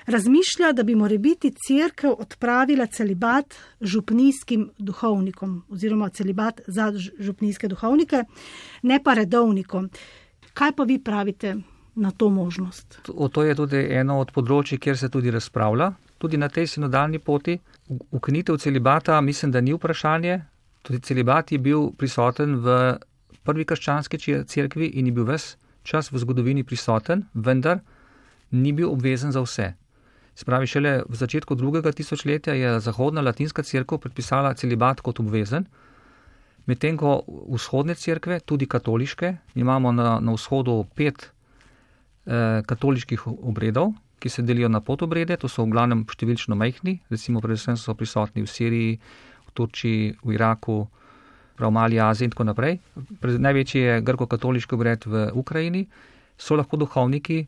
Razmišlja, 0.06 0.72
da 0.74 0.84
bi 0.84 0.96
more 0.96 1.18
biti 1.18 1.52
crkva 1.68 2.16
odpravila 2.20 2.86
celibat 2.86 3.56
župnijskim 3.82 4.70
duhovnikom 4.78 5.64
oziroma 5.70 6.10
celibat 6.10 6.62
za 6.68 6.94
župnijske 7.20 7.68
duhovnike, 7.68 8.24
ne 8.82 9.00
pa 9.04 9.14
redovnikom. 9.14 9.90
Kaj 10.54 10.72
pa 10.72 10.84
vi 10.84 11.00
pravite 11.04 11.56
na 11.96 12.12
to 12.12 12.30
možnost? 12.30 13.00
O 13.16 13.28
to 13.28 13.44
je 13.44 13.56
tudi 13.56 13.82
eno 13.90 14.20
od 14.20 14.32
področji, 14.32 14.78
kjer 14.78 14.98
se 14.98 15.10
tudi 15.10 15.32
razpravlja. 15.32 15.92
Tudi 16.18 16.38
na 16.38 16.50
tej 16.50 16.68
sinodalni 16.68 17.20
poti 17.20 17.58
ukinitev 18.12 18.58
celibata 18.58 19.22
mislim, 19.22 19.52
da 19.52 19.62
ni 19.62 19.74
vprašanje. 19.74 20.42
Tudi 20.82 21.00
celibat 21.00 21.52
je 21.52 21.58
bil 21.58 21.90
prisoten 21.98 22.56
v 22.62 22.98
prvi 23.44 23.66
krščanski 23.66 24.46
cerkvi 24.46 24.92
in 25.00 25.10
je 25.10 25.12
bil 25.12 25.26
ves 25.26 25.56
čas 25.84 26.12
v 26.12 26.22
zgodovini 26.22 26.64
prisoten, 26.64 27.26
vendar 27.34 27.82
ni 28.52 28.74
bil 28.74 28.90
obvezen 28.90 29.32
za 29.32 29.42
vse. 29.42 29.74
Spravi, 30.36 30.68
šele 30.68 30.94
v 31.08 31.16
začetku 31.16 31.56
drugega 31.56 31.92
tisočletja 31.96 32.54
je 32.54 32.80
Zahodna 32.84 33.22
latinska 33.24 33.64
crkva 33.64 33.98
predpisala 34.04 34.54
celibat 34.54 35.00
kot 35.02 35.20
obvezen, 35.24 35.68
medtem 36.68 36.98
ko 36.98 37.22
vzhodne 37.28 37.96
crkve, 37.96 38.42
tudi 38.44 38.68
katoliške, 38.68 39.36
imamo 39.56 39.92
na, 39.96 40.20
na 40.20 40.34
vzhodu 40.36 40.84
pet 40.96 41.30
eh, 42.28 42.62
katoliških 42.68 43.28
obredov, 43.28 43.94
ki 44.20 44.30
se 44.30 44.42
delijo 44.42 44.68
na 44.70 44.82
potobrede, 44.82 45.38
to 45.38 45.48
so 45.48 45.64
v 45.64 45.72
glavnem 45.72 46.04
številčno 46.10 46.58
majhni, 46.58 47.00
recimo 47.10 47.40
predvsem 47.44 47.78
so 47.80 47.96
prisotni 47.96 48.44
v 48.44 48.52
Siriji, 48.52 49.00
v 49.46 49.56
Turčiji, 49.56 50.16
v 50.20 50.36
Iraku, 50.36 50.82
prav 51.56 51.72
mali 51.72 52.00
Aziji 52.00 52.28
in 52.28 52.34
tako 52.34 52.48
naprej. 52.50 52.80
Največji 53.24 53.82
je 53.82 54.00
grko-katoliški 54.04 54.76
obred 54.76 55.06
v 55.08 55.30
Ukrajini, 55.32 55.86
so 56.36 56.58
lahko 56.60 56.76
duhovniki 56.82 57.46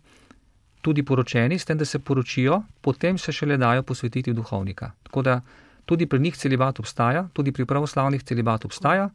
tudi 0.87 1.03
poročeni, 1.03 1.59
s 1.59 1.67
tem, 1.67 1.77
da 1.77 1.85
se 1.85 1.99
poročijo, 1.99 2.61
potem 2.81 3.17
se 3.19 3.31
šele 3.35 3.57
dajo 3.59 3.83
posvetiti 3.83 4.31
v 4.31 4.39
duhovnika. 4.39 4.91
Tako 5.03 5.21
da 5.21 5.41
tudi 5.85 6.07
pri 6.07 6.19
njih 6.19 6.37
celibat 6.37 6.79
obstaja, 6.79 7.25
tudi 7.33 7.51
pri 7.51 7.65
pravoslavnih 7.65 8.23
celibat 8.23 8.65
obstaja, 8.65 9.09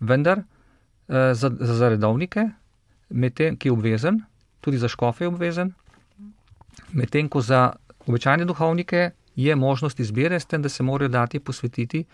vendar 0.00 0.42
eh, 0.42 1.34
za, 1.34 1.50
za 1.50 1.88
redovnike, 1.94 2.48
medtem, 3.10 3.56
ki 3.56 3.68
je 3.70 3.72
obvezen, 3.72 4.18
tudi 4.60 4.82
za 4.82 4.90
škofe 4.90 5.24
je 5.24 5.30
obvezen, 5.30 5.72
medtem 6.92 7.28
ko 7.28 7.40
za 7.40 7.70
Običajne 8.06 8.44
duhovnike 8.44 9.10
je 9.36 9.56
možnost 9.56 10.00
izbire, 10.00 10.40
s 10.40 10.46
tem, 10.46 10.62
da 10.62 10.68
se 10.68 10.82
morajo 10.82 11.08
dati 11.08 11.38
posvetiti, 11.38 12.04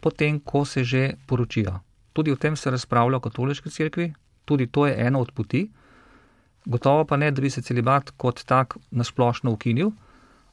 potem, 0.00 0.40
ko 0.40 0.64
se 0.64 0.84
že 0.84 1.14
poročijo. 1.26 1.80
Tudi 2.12 2.32
o 2.32 2.36
tem 2.36 2.56
se 2.56 2.70
razpravlja 2.70 3.16
v 3.16 3.20
katoliški 3.20 3.70
cerkvi, 3.70 4.12
tudi 4.44 4.66
to 4.66 4.86
je 4.86 4.94
ena 5.06 5.18
od 5.18 5.32
poti. 5.32 5.70
Gotovo 6.66 7.04
pa 7.04 7.16
ne, 7.16 7.30
da 7.30 7.40
bi 7.42 7.50
se 7.50 7.62
celibat 7.62 8.10
kot 8.16 8.42
tak 8.44 8.76
nasplošno 8.90 9.52
ukinil, 9.54 9.92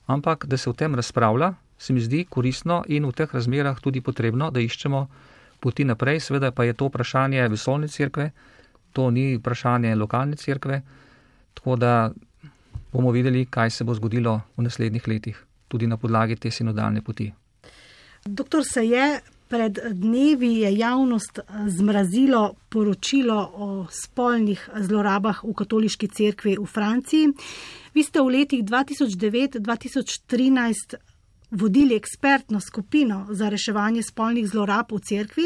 ampak 0.05 0.45
da 0.45 0.57
se 0.57 0.69
o 0.69 0.73
tem 0.73 0.95
razpravlja, 0.95 1.53
se 1.77 1.93
mi 1.93 2.01
zdi 2.01 2.25
koristno 2.29 2.83
in 2.87 3.05
v 3.05 3.11
teh 3.11 3.33
razmerah 3.33 3.79
tudi 3.81 4.01
potrebno, 4.01 4.51
da 4.51 4.61
iščemo 4.61 5.07
poti 5.59 5.85
naprej. 5.85 6.19
Seveda 6.19 6.51
pa 6.51 6.63
je 6.63 6.73
to 6.77 6.87
vprašanje 6.91 7.47
vesolne 7.49 7.87
cerkve, 7.87 8.29
to 8.93 9.09
ni 9.09 9.33
vprašanje 9.37 9.95
lokalne 9.95 10.37
cerkve, 10.37 10.81
tako 11.53 11.75
da 11.75 12.11
bomo 12.93 13.11
videli, 13.11 13.45
kaj 13.45 13.69
se 13.69 13.83
bo 13.83 13.95
zgodilo 13.97 14.41
v 14.57 14.67
naslednjih 14.69 15.07
letih, 15.07 15.39
tudi 15.67 15.87
na 15.87 15.97
podlagi 15.97 16.35
te 16.35 16.51
sinodalne 16.51 17.01
poti. 17.01 17.31
Doktor 18.25 18.63
se 18.63 18.85
je 18.85 19.19
pred 19.53 19.77
dnevi 19.91 20.57
je 20.57 20.77
javnost 20.77 21.39
zmrazilo 21.67 22.55
poročilo 22.69 23.51
o 23.53 23.87
spolnih 23.91 24.69
zlorabah 24.75 25.43
v 25.43 25.53
katoliški 25.53 26.07
cerkvi 26.09 26.57
v 26.57 26.65
Franciji. 26.65 27.27
Vi 27.93 28.03
ste 28.03 28.21
v 28.25 28.29
letih 28.33 28.63
2009-2013 28.65 30.95
vodili 31.51 31.93
ekspertno 31.93 32.59
skupino 32.59 33.27
za 33.29 33.49
reševanje 33.53 34.03
spolnih 34.09 34.49
zlorab 34.49 34.89
v 34.89 34.99
cerkvi. 35.05 35.45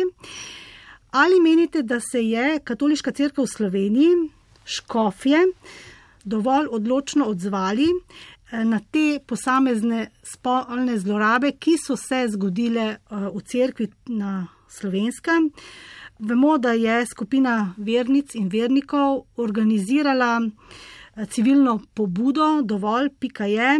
Ali 1.12 1.44
menite, 1.44 1.84
da 1.84 2.00
se 2.00 2.24
je 2.24 2.64
katoliška 2.64 3.12
cerkev 3.12 3.44
v 3.44 3.48
Sloveniji, 3.58 4.32
škofje, 4.64 5.52
dovolj 6.24 6.68
odločno 6.72 7.26
odzvali 7.26 7.92
eh, 7.92 8.37
na 8.51 8.80
te 8.92 9.20
posamezne 9.25 10.08
spolne 10.24 10.98
zlorabe, 11.00 11.51
ki 11.60 11.75
so 11.82 11.98
se 12.00 12.24
zgodile 12.32 12.88
eh, 12.88 13.00
v 13.34 13.42
cerkvi 13.44 13.89
na 14.08 14.48
slovenskem? 14.70 15.51
Vemo, 16.20 16.58
da 16.58 16.72
je 16.72 17.06
skupina 17.06 17.74
vernic 17.77 18.36
in 18.36 18.48
vernikov 18.50 19.25
organizirala 19.38 20.39
eh, 20.42 21.25
civilno 21.25 21.82
pobudo, 21.94 22.62
dovolj 22.63 23.10
pika 23.20 23.46
je, 23.46 23.75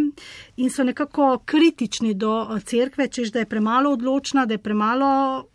in 0.58 0.70
so 0.70 0.84
nekako 0.84 1.40
kritični 1.46 2.14
do 2.14 2.60
cerkve, 2.66 3.08
čež 3.08 3.32
da 3.32 3.40
je 3.40 3.50
premalo 3.50 3.96
odločna, 3.96 4.46
da 4.46 4.54
je 4.54 4.64
premalo 4.64 5.48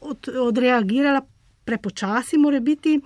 od, 0.00 0.28
odreagirala, 0.28 1.22
prepočasi 1.64 2.38
mora 2.38 2.60
biti. 2.60 3.00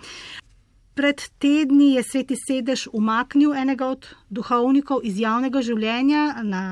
Pred 0.95 1.23
tedni 1.39 1.95
je 1.95 2.03
sveti 2.03 2.37
sedež 2.37 2.89
umaknil 2.93 3.55
enega 3.55 3.87
od 3.87 4.09
duhovnikov 4.31 5.05
iz 5.07 5.21
javnega 5.21 5.63
življenja 5.63 6.43
na 6.43 6.63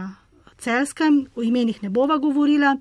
celskem, 0.59 1.27
o 1.35 1.43
imenih 1.43 1.83
ne 1.83 1.91
bova 1.91 2.19
govorila. 2.19 2.77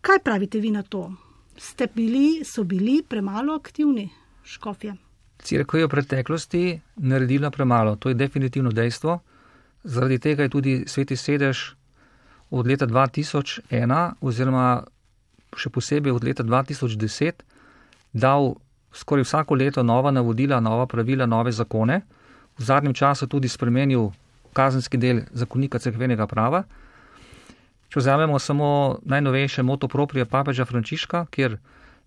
Kaj 0.00 0.22
pravite 0.22 0.60
vi 0.62 0.70
na 0.70 0.82
to? 0.82 1.10
Ste 1.58 1.86
bili, 1.94 2.44
so 2.44 2.64
bili 2.64 3.02
premalo 3.02 3.54
aktivni 3.54 4.08
škofje? 4.44 4.94
Cirkev 5.42 5.80
je 5.80 5.86
v 5.86 5.90
preteklosti 5.90 6.64
naredila 6.96 7.50
premalo, 7.50 7.96
to 7.96 8.08
je 8.08 8.14
definitivno 8.14 8.70
dejstvo. 8.70 9.18
Zaradi 9.84 10.18
tega 10.18 10.46
je 10.46 10.48
tudi 10.48 10.74
sveti 10.86 11.16
sedež 11.16 11.74
od 12.50 12.66
leta 12.66 12.86
2001 12.86 14.12
oziroma 14.20 14.84
še 15.56 15.70
posebej 15.70 16.12
od 16.12 16.24
leta 16.24 16.44
2010 16.46 17.42
dal 18.12 18.54
skoraj 18.92 19.24
vsako 19.24 19.54
leto 19.54 19.82
nova 19.82 20.10
navodila, 20.10 20.60
nova 20.60 20.86
pravila, 20.86 21.26
nove 21.26 21.52
zakone, 21.52 22.00
v 22.58 22.62
zadnjem 22.62 22.94
času 22.94 23.26
tudi 23.26 23.48
spremenil 23.48 24.10
kazenski 24.52 24.98
del 24.98 25.22
zakonika 25.32 25.78
crkvenega 25.78 26.26
prava. 26.26 26.62
Če 27.88 28.00
vzamemo 28.00 28.38
samo 28.38 28.98
najnovejše 29.04 29.62
moto 29.62 29.88
proprije 29.88 30.24
papeža 30.24 30.64
Frančiška, 30.64 31.26
kjer 31.30 31.58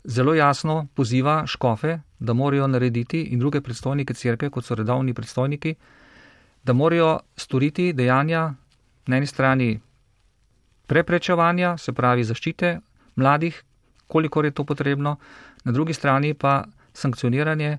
zelo 0.03 0.33
jasno 0.33 0.87
poziva 0.93 1.43
škofe, 1.47 1.99
da 2.19 2.33
morajo 2.33 2.67
narediti 2.67 3.21
in 3.21 3.39
druge 3.39 3.61
predstojnike 3.61 4.13
crkve, 4.13 4.49
kot 4.49 4.65
so 4.65 4.75
redovni 4.75 5.13
predstojniki, 5.13 5.75
da 6.63 6.73
morajo 6.73 7.19
storiti 7.37 7.93
dejanja 7.93 8.53
na 9.07 9.17
eni 9.17 9.27
strani 9.27 9.79
preprečevanja, 10.87 11.77
se 11.77 11.93
pravi 11.93 12.23
zaščite 12.23 12.79
mladih, 13.15 13.63
kolikor 14.07 14.45
je 14.45 14.51
to 14.51 14.63
potrebno, 14.63 15.17
na 15.65 15.71
drugi 15.71 15.93
strani 15.93 16.33
pa 16.33 16.63
sankcioniranje 16.95 17.77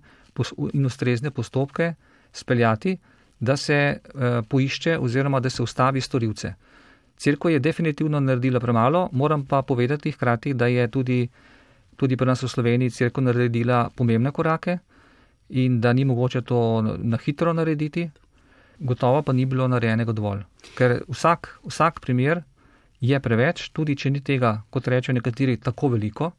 in 0.73 0.87
ustrezne 0.87 1.31
postopke 1.31 1.95
speljati, 2.33 2.97
da 3.41 3.57
se 3.57 3.75
eh, 3.75 3.99
poišče 4.49 4.99
oziroma 4.99 5.41
da 5.41 5.51
se 5.51 5.63
ustavi 5.63 6.01
storilce. 6.01 6.55
Cirko 7.17 7.49
je 7.49 7.59
definitivno 7.59 8.21
naredila 8.21 8.61
premalo, 8.61 9.09
moram 9.13 9.47
pa 9.47 9.63
povedati 9.63 10.13
hkrati, 10.13 10.55
da 10.55 10.67
je 10.67 10.89
tudi, 10.89 11.29
tudi 11.97 12.17
pri 12.17 12.27
nas 12.27 12.43
v 12.43 12.49
Sloveniji 12.49 12.91
cirko 12.91 13.21
naredila 13.21 13.91
pomembne 13.97 14.31
korake 14.31 14.79
in 15.49 15.81
da 15.81 15.93
ni 15.93 16.05
mogoče 16.05 16.43
to 16.43 16.83
na 16.99 17.17
hitro 17.17 17.53
narediti, 17.53 18.11
gotovo 18.79 19.23
pa 19.23 19.33
ni 19.33 19.47
bilo 19.47 19.69
narejenega 19.69 20.13
dovolj. 20.13 20.43
Ker 20.77 21.01
vsak, 21.09 21.59
vsak 21.65 22.01
primer 22.01 22.43
je 23.01 23.21
preveč, 23.21 23.71
tudi 23.73 23.97
če 23.97 24.11
ni 24.11 24.21
tega, 24.21 24.63
kot 24.71 24.89
rečejo 24.89 25.15
nekateri, 25.15 25.57
tako 25.57 25.89
veliko. 25.95 26.33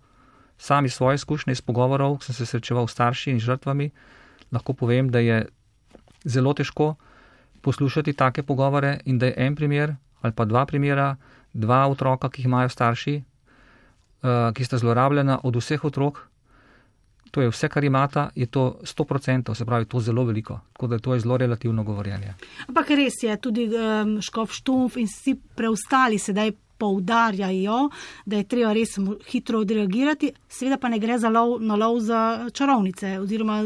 Sami 0.58 0.90
svoje 0.90 1.16
izkušnje 1.16 1.52
iz 1.52 1.62
pogovorov 1.62 2.20
sem 2.22 2.36
se 2.36 2.46
srečeval 2.46 2.88
s 2.88 2.92
starši 2.92 3.32
in 3.32 3.40
žrtvami, 3.40 3.92
lahko 4.52 4.74
povem, 4.74 5.10
da 5.10 5.20
je 5.20 5.46
zelo 6.26 6.54
težko 6.54 6.96
poslušati 7.62 8.14
take 8.14 8.44
pogovore 8.44 9.00
in 9.06 9.20
da 9.20 9.26
je 9.26 9.34
en 9.38 9.56
primer 9.56 9.96
ali 10.22 10.34
pa 10.34 10.46
dva 10.46 10.66
primera, 10.66 11.16
dva 11.54 11.88
otroka, 11.88 12.30
ki 12.30 12.42
jih 12.42 12.46
imajo 12.46 12.70
starši, 12.70 13.16
uh, 13.22 14.50
ki 14.54 14.66
sta 14.66 14.78
zlorabljena 14.78 15.40
od 15.44 15.56
vseh 15.56 15.86
otrok, 15.86 16.24
to 17.32 17.42
je 17.42 17.52
vse, 17.52 17.70
kar 17.70 17.84
imata, 17.84 18.30
je 18.36 18.46
to 18.46 18.80
100%, 18.82 19.54
se 19.54 19.66
pravi, 19.66 19.86
to 19.86 20.00
zelo 20.00 20.24
veliko. 20.26 20.60
Tako 20.74 20.88
da 20.88 21.00
to 21.00 21.14
je 21.14 21.20
zelo 21.20 21.38
relativno 21.38 21.84
govorjenje. 21.84 22.34
Ampak 22.68 22.90
res 22.90 23.22
je, 23.24 23.38
tudi 23.38 23.68
um, 23.70 24.18
Škof 24.22 24.52
Štumf 24.52 24.98
in 24.98 25.06
vsi 25.06 25.36
preostali 25.56 26.20
sedaj 26.20 26.52
poudarjajo, 26.78 27.90
da 28.26 28.38
je 28.38 28.48
treba 28.48 28.74
res 28.74 28.98
hitro 29.30 29.62
odreagirati, 29.66 30.32
seveda 30.50 30.78
pa 30.78 30.90
ne 30.90 31.00
gre 31.00 31.18
za 31.20 31.30
lov, 31.30 31.58
na 31.62 31.76
lov 31.76 32.00
za 32.06 32.50
čarovnice, 32.54 33.18
oziroma 33.20 33.62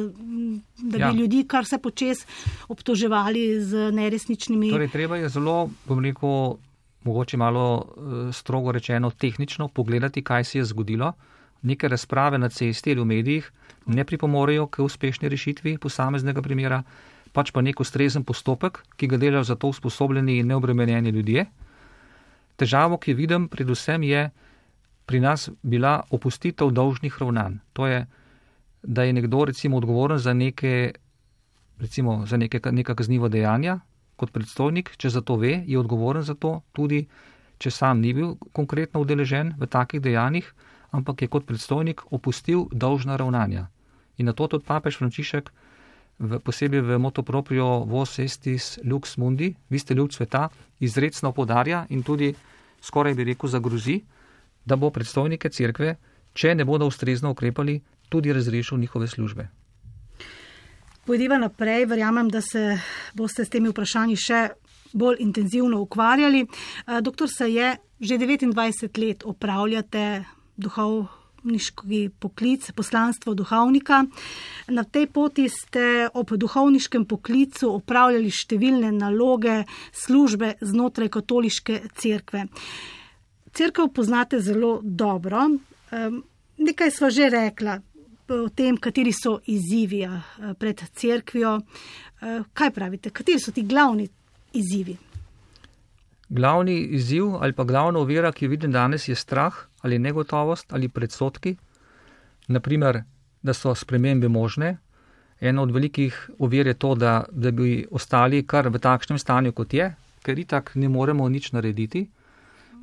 da 0.78 0.98
bi 0.98 1.04
ja. 1.04 1.12
ljudi 1.12 1.44
kar 1.48 1.66
se 1.66 1.78
počes 1.78 2.26
obtoževali 2.68 3.62
z 3.62 3.92
neresničnimi. 3.92 4.72
Torej, 4.72 4.92
treba 4.94 5.18
je 5.22 5.30
zelo, 5.30 5.70
bom 5.86 6.00
rekel, 6.04 6.56
mogoče 7.04 7.38
malo 7.38 7.66
uh, 7.82 8.34
strogo 8.36 8.72
rečeno, 8.72 9.10
tehnično 9.12 9.68
pogledati, 9.68 10.24
kaj 10.24 10.44
se 10.44 10.58
je 10.60 10.66
zgodilo 10.66 11.14
neke 11.62 11.88
razprave 11.88 12.38
na 12.38 12.50
cesti 12.50 12.92
ali 12.92 13.02
v 13.02 13.06
medijih 13.06 13.52
ne 13.86 14.04
pripomorejo 14.04 14.68
k 14.68 14.80
uspešni 14.80 15.30
rešitvi 15.30 15.78
posameznega 15.78 16.42
primera, 16.42 16.84
pač 17.34 17.52
pa 17.52 17.62
nek 17.62 17.80
ustrezen 17.80 18.24
postopek, 18.24 18.84
ki 18.98 19.08
ga 19.08 19.18
delajo 19.18 19.44
za 19.44 19.56
to 19.56 19.68
usposobljeni 19.68 20.38
in 20.38 20.48
neobremenjeni 20.48 21.10
ljudje. 21.10 21.46
Težavo, 22.62 23.00
ki 23.02 23.14
jo 23.14 23.18
vidim, 23.18 23.48
predvsem 23.50 24.04
je 24.06 24.30
pri 25.10 25.20
nas 25.20 25.50
bila 25.64 25.96
opustitev 26.14 26.72
dolžnih 26.72 27.18
ravnanj. 27.20 27.58
To 27.74 27.88
je, 27.90 28.06
da 28.84 29.04
je 29.04 29.14
nekdo 29.14 29.46
recimo 29.50 29.78
odgovoren 29.82 30.22
za 30.22 30.34
neke, 30.34 30.94
recimo 31.82 32.22
za 32.26 32.38
neke, 32.38 32.62
neka 32.72 32.96
kaznivo 32.96 33.30
dejanja 33.30 33.80
kot 34.16 34.32
predstojnik, 34.32 34.94
če 34.98 35.10
za 35.10 35.22
to 35.26 35.36
ve, 35.42 35.64
je 35.66 35.80
odgovoren 35.80 36.22
za 36.22 36.36
to 36.38 36.60
tudi, 36.78 37.08
če 37.58 37.72
sam 37.72 38.02
ni 38.02 38.14
bil 38.14 38.36
konkretno 38.54 39.02
udeležen 39.02 39.56
v 39.58 39.66
takih 39.66 40.02
dejanjih 40.02 40.54
ampak 40.92 41.22
je 41.22 41.28
kot 41.28 41.48
predstojnik 41.48 42.04
opustil 42.12 42.68
dolžna 42.72 43.16
ravnanja. 43.16 43.68
In 44.18 44.28
na 44.28 44.34
to 44.34 44.48
tudi 44.48 44.68
papež 44.68 45.00
Frančišek, 45.00 45.52
v, 46.22 46.40
posebej 46.40 46.82
v 46.82 47.00
motoproprio 47.02 47.84
Vos 47.90 48.20
Estis 48.20 48.78
Lux 48.86 49.18
Mundi, 49.18 49.56
vi 49.70 49.80
ste 49.80 49.94
ljub 49.94 50.14
sveta, 50.14 50.50
izredno 50.80 51.32
podarja 51.34 51.86
in 51.90 52.04
tudi 52.04 52.34
skoraj 52.82 53.14
bi 53.14 53.24
rekel 53.24 53.50
zagrozi, 53.50 54.02
da 54.66 54.76
bo 54.76 54.92
predstojnike 54.94 55.50
cerkve, 55.50 55.96
če 56.34 56.56
ne 56.56 56.66
bodo 56.66 56.86
ustrezno 56.88 57.32
ukrepali, 57.32 57.82
tudi 58.10 58.34
razrešil 58.34 58.78
njihove 58.78 59.08
službe. 59.08 59.48
Pojdiva 61.06 61.38
naprej, 61.38 61.86
verjamem, 61.86 62.30
da 62.30 62.42
se 62.42 62.78
boste 63.18 63.46
s 63.46 63.50
temi 63.50 63.72
vprašanji 63.72 64.16
še 64.22 64.42
bolj 64.94 65.24
intenzivno 65.24 65.82
ukvarjali. 65.82 66.46
Eh, 66.46 67.02
doktor 67.02 67.30
se 67.30 67.50
je 67.54 67.78
že 68.02 68.18
29 68.18 68.98
let 68.98 69.24
opravljate 69.26 70.24
duhovniški 71.42 72.10
poklic, 72.20 72.72
poslanstvo 72.76 73.34
duhovnika. 73.34 74.06
Na 74.70 74.84
tej 74.84 75.08
poti 75.08 75.50
ste 75.50 76.10
ob 76.14 76.30
duhovniškem 76.32 77.06
poklicu 77.06 77.70
opravljali 77.76 78.30
številne 78.30 78.92
naloge, 78.92 79.66
službe 79.94 80.58
znotraj 80.62 81.10
katoliške 81.10 81.82
cerkve. 81.98 82.46
Cerkev 83.54 83.92
poznate 83.94 84.40
zelo 84.40 84.82
dobro. 84.84 85.50
Nekaj 86.58 86.92
sva 86.92 87.10
že 87.10 87.30
rekla 87.30 87.82
o 88.30 88.50
tem, 88.50 88.78
kateri 88.78 89.12
so 89.12 89.42
izzivi 89.46 90.08
pred 90.60 90.82
cerkvijo. 90.96 91.60
Kaj 92.54 92.72
pravite, 92.72 93.10
kateri 93.10 93.40
so 93.40 93.52
ti 93.52 93.64
glavni 93.64 94.08
izzivi? 94.54 95.11
Glavni 96.32 96.78
izziv 96.96 97.36
ali 97.44 97.54
pa 97.54 97.64
glavna 97.68 98.00
ovira, 98.00 98.32
ki 98.32 98.46
jo 98.46 98.50
vidim 98.50 98.72
danes, 98.72 99.08
je 99.08 99.16
strah 99.16 99.54
ali 99.82 100.00
negotovost 100.00 100.74
ali 100.74 100.88
predsotki. 100.88 101.56
Naprimer, 102.48 103.04
da 103.44 103.54
so 103.54 103.76
spremembe 103.76 104.28
možne. 104.28 104.78
Ena 105.42 105.62
od 105.62 105.72
velikih 105.72 106.30
ovir 106.40 106.68
je 106.68 106.74
to, 106.74 106.96
da, 106.96 107.24
da 107.32 107.52
bi 107.52 107.88
ostali 107.92 108.46
kar 108.48 108.70
v 108.70 108.80
takšnem 108.80 109.20
stanju, 109.20 109.52
kot 109.52 109.74
je, 109.74 109.90
ker 110.24 110.40
itak 110.40 110.72
ne 110.76 110.90
moremo 110.90 111.30
nič 111.30 111.52
narediti. 111.52 112.06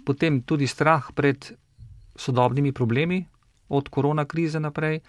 Potem 0.04 0.42
tudi 0.42 0.66
strah 0.66 1.08
pred 1.14 1.52
sodobnimi 2.16 2.72
problemi, 2.72 3.24
od 3.68 3.88
korona 3.88 4.24
krize 4.24 4.60
naprej, 4.60 5.00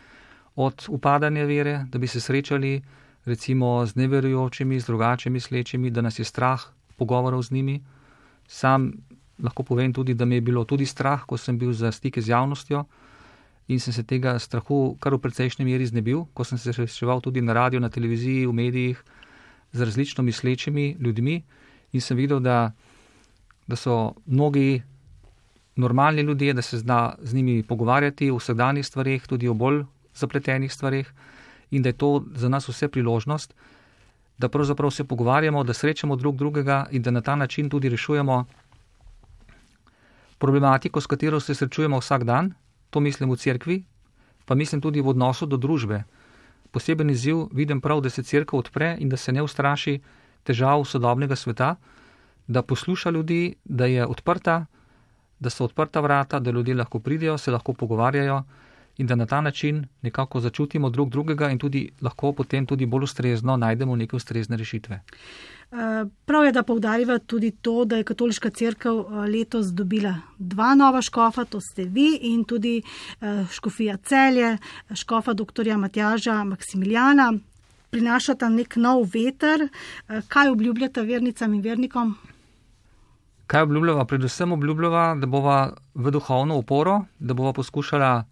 od 0.56 0.86
upadanja 0.88 1.45
vere, 1.45 1.86
da 1.91 1.99
bi 1.99 2.08
se 2.08 2.21
srečali 2.21 2.82
recimo 3.25 3.86
z 3.86 3.95
neverujočimi, 3.95 4.80
z 4.80 4.86
drugačimi 4.86 5.39
slečimi, 5.39 5.89
da 5.89 6.02
nas 6.02 6.19
je 6.19 6.25
strah 6.25 6.62
pogovorov 6.97 7.43
z 7.43 7.52
njimi. 7.52 7.82
Sam 8.49 8.91
lahko 9.39 9.63
povem 9.63 9.93
tudi, 9.93 10.13
da 10.13 10.25
mi 10.25 10.35
je 10.35 10.41
bilo 10.41 10.65
tudi 10.65 10.85
strah, 10.85 11.23
ko 11.25 11.38
sem 11.38 11.57
bil 11.57 11.71
za 11.73 11.91
stike 11.91 12.21
z 12.21 12.33
javnostjo 12.33 12.83
in 13.69 13.79
sem 13.79 13.93
se 13.93 14.03
tega 14.03 14.33
strahu 14.39 14.97
kar 14.99 15.13
v 15.13 15.21
precejšnji 15.21 15.65
meri 15.65 15.85
znebil, 15.85 16.25
ko 16.33 16.43
sem 16.43 16.57
se 16.57 16.73
srečeval 16.73 17.21
tudi 17.21 17.41
na 17.41 17.53
radiju, 17.53 17.79
na 17.79 17.89
televiziji, 17.89 18.47
v 18.49 18.53
medijih 18.53 19.03
z 19.71 19.85
različno 19.85 20.23
mislečimi 20.25 20.97
ljudmi 20.99 21.43
in 21.93 22.01
sem 22.01 22.17
videl, 22.17 22.39
da, 22.39 22.71
da 23.67 23.75
so 23.75 24.15
mnogi 24.25 24.81
normalni 25.75 26.21
ljudje, 26.21 26.53
da 26.53 26.62
se 26.62 26.77
zna 26.77 27.15
z 27.21 27.33
njimi 27.33 27.63
pogovarjati 27.63 28.31
o 28.31 28.38
vsakdanjih 28.41 28.85
stvarih, 28.85 29.27
tudi 29.27 29.47
o 29.47 29.53
bolj 29.53 29.83
zapletenih 30.15 30.73
stvarih 30.73 31.13
in 31.71 31.85
da 31.85 31.89
je 31.89 31.97
to 31.97 32.25
za 32.35 32.49
nas 32.49 32.67
vse 32.69 32.88
priložnost, 32.88 33.53
da 34.39 34.49
pravzaprav 34.49 34.91
se 34.91 35.04
pogovarjamo, 35.04 35.63
da 35.63 35.73
srečamo 35.73 36.15
drug 36.15 36.38
drugega 36.38 36.86
in 36.91 37.02
da 37.02 37.12
na 37.12 37.21
ta 37.21 37.36
način 37.36 37.69
tudi 37.69 37.89
rešujemo 37.89 38.45
problematiko, 40.38 41.02
s 41.02 41.08
katero 41.08 41.39
se 41.39 41.56
srečujemo 41.56 41.99
vsak 41.99 42.23
dan, 42.23 42.54
to 42.89 42.99
mislim 42.99 43.32
v 43.32 43.36
cerkvi, 43.36 43.84
pa 44.45 44.56
mislim 44.56 44.82
tudi 44.82 45.02
v 45.02 45.12
odnosu 45.12 45.45
do 45.45 45.58
družbe. 45.58 46.04
Poseben 46.71 47.10
izziv 47.10 47.47
vidim 47.52 47.82
prav, 47.82 48.02
da 48.02 48.10
se 48.10 48.23
crkva 48.23 48.60
odpre 48.60 48.95
in 48.99 49.10
da 49.10 49.17
se 49.17 49.32
ne 49.32 49.43
ustraši 49.43 49.99
težav 50.43 50.86
sodobnega 50.86 51.36
sveta, 51.36 51.75
da 52.47 52.62
posluša 52.62 53.10
ljudi, 53.10 53.56
da 53.65 53.86
je 53.86 54.06
odprta, 54.06 54.65
da 55.39 55.49
so 55.49 55.65
odprta 55.65 55.99
vrata, 55.99 56.39
da 56.39 56.52
ljudje 56.52 56.75
lahko 56.75 56.99
pridejo, 56.99 57.38
se 57.38 57.52
lahko 57.52 57.73
pogovarjajo 57.73 58.43
in 58.99 59.07
da 59.07 59.15
na 59.15 59.25
ta 59.25 59.41
način 59.41 59.85
nekako 60.01 60.39
začutimo 60.39 60.89
drug 60.89 61.09
drugega 61.09 61.49
in 61.49 61.57
tudi 61.57 61.89
lahko 62.01 62.31
potem 62.31 62.65
tudi 62.65 62.85
bolj 62.85 63.03
ustrezno 63.03 63.57
najdemo 63.57 63.95
neke 63.95 64.15
ustrezne 64.15 64.57
rešitve. 64.57 65.01
Eh, 65.71 66.05
prav 66.25 66.45
je, 66.45 66.51
da 66.51 66.63
povdarjiva 66.63 67.19
tudi 67.19 67.51
to, 67.51 67.85
da 67.85 67.97
je 67.97 68.03
katoliška 68.03 68.49
crkva 68.49 68.91
eh, 68.91 69.29
letos 69.29 69.67
dobila 69.67 70.15
dva 70.38 70.75
nova 70.75 71.01
škofa, 71.01 71.45
to 71.45 71.62
ste 71.62 71.83
vi 71.83 72.17
in 72.21 72.43
tudi 72.43 72.81
eh, 72.81 73.45
škofija 73.51 73.97
celje, 73.97 74.57
škofa 74.95 75.33
dr. 75.33 75.77
Matjaža 75.77 76.43
Maksimiljana. 76.43 77.33
Prinašata 77.89 78.49
nek 78.49 78.75
nov 78.75 79.07
veter. 79.13 79.67
Kaj 80.27 80.49
obljubljate 80.49 81.01
vernicam 81.01 81.53
in 81.53 81.62
vernikom? 81.62 82.17
Kaj 83.47 83.62
obljubljava? 83.62 84.05
Predvsem 84.05 84.51
obljubljava, 84.51 85.15
da 85.15 85.25
bova 85.25 85.73
v 85.93 86.12
duhovno 86.12 86.57
oporo, 86.57 86.99
da 87.19 87.33
bova 87.33 87.53
poskušala 87.53 88.23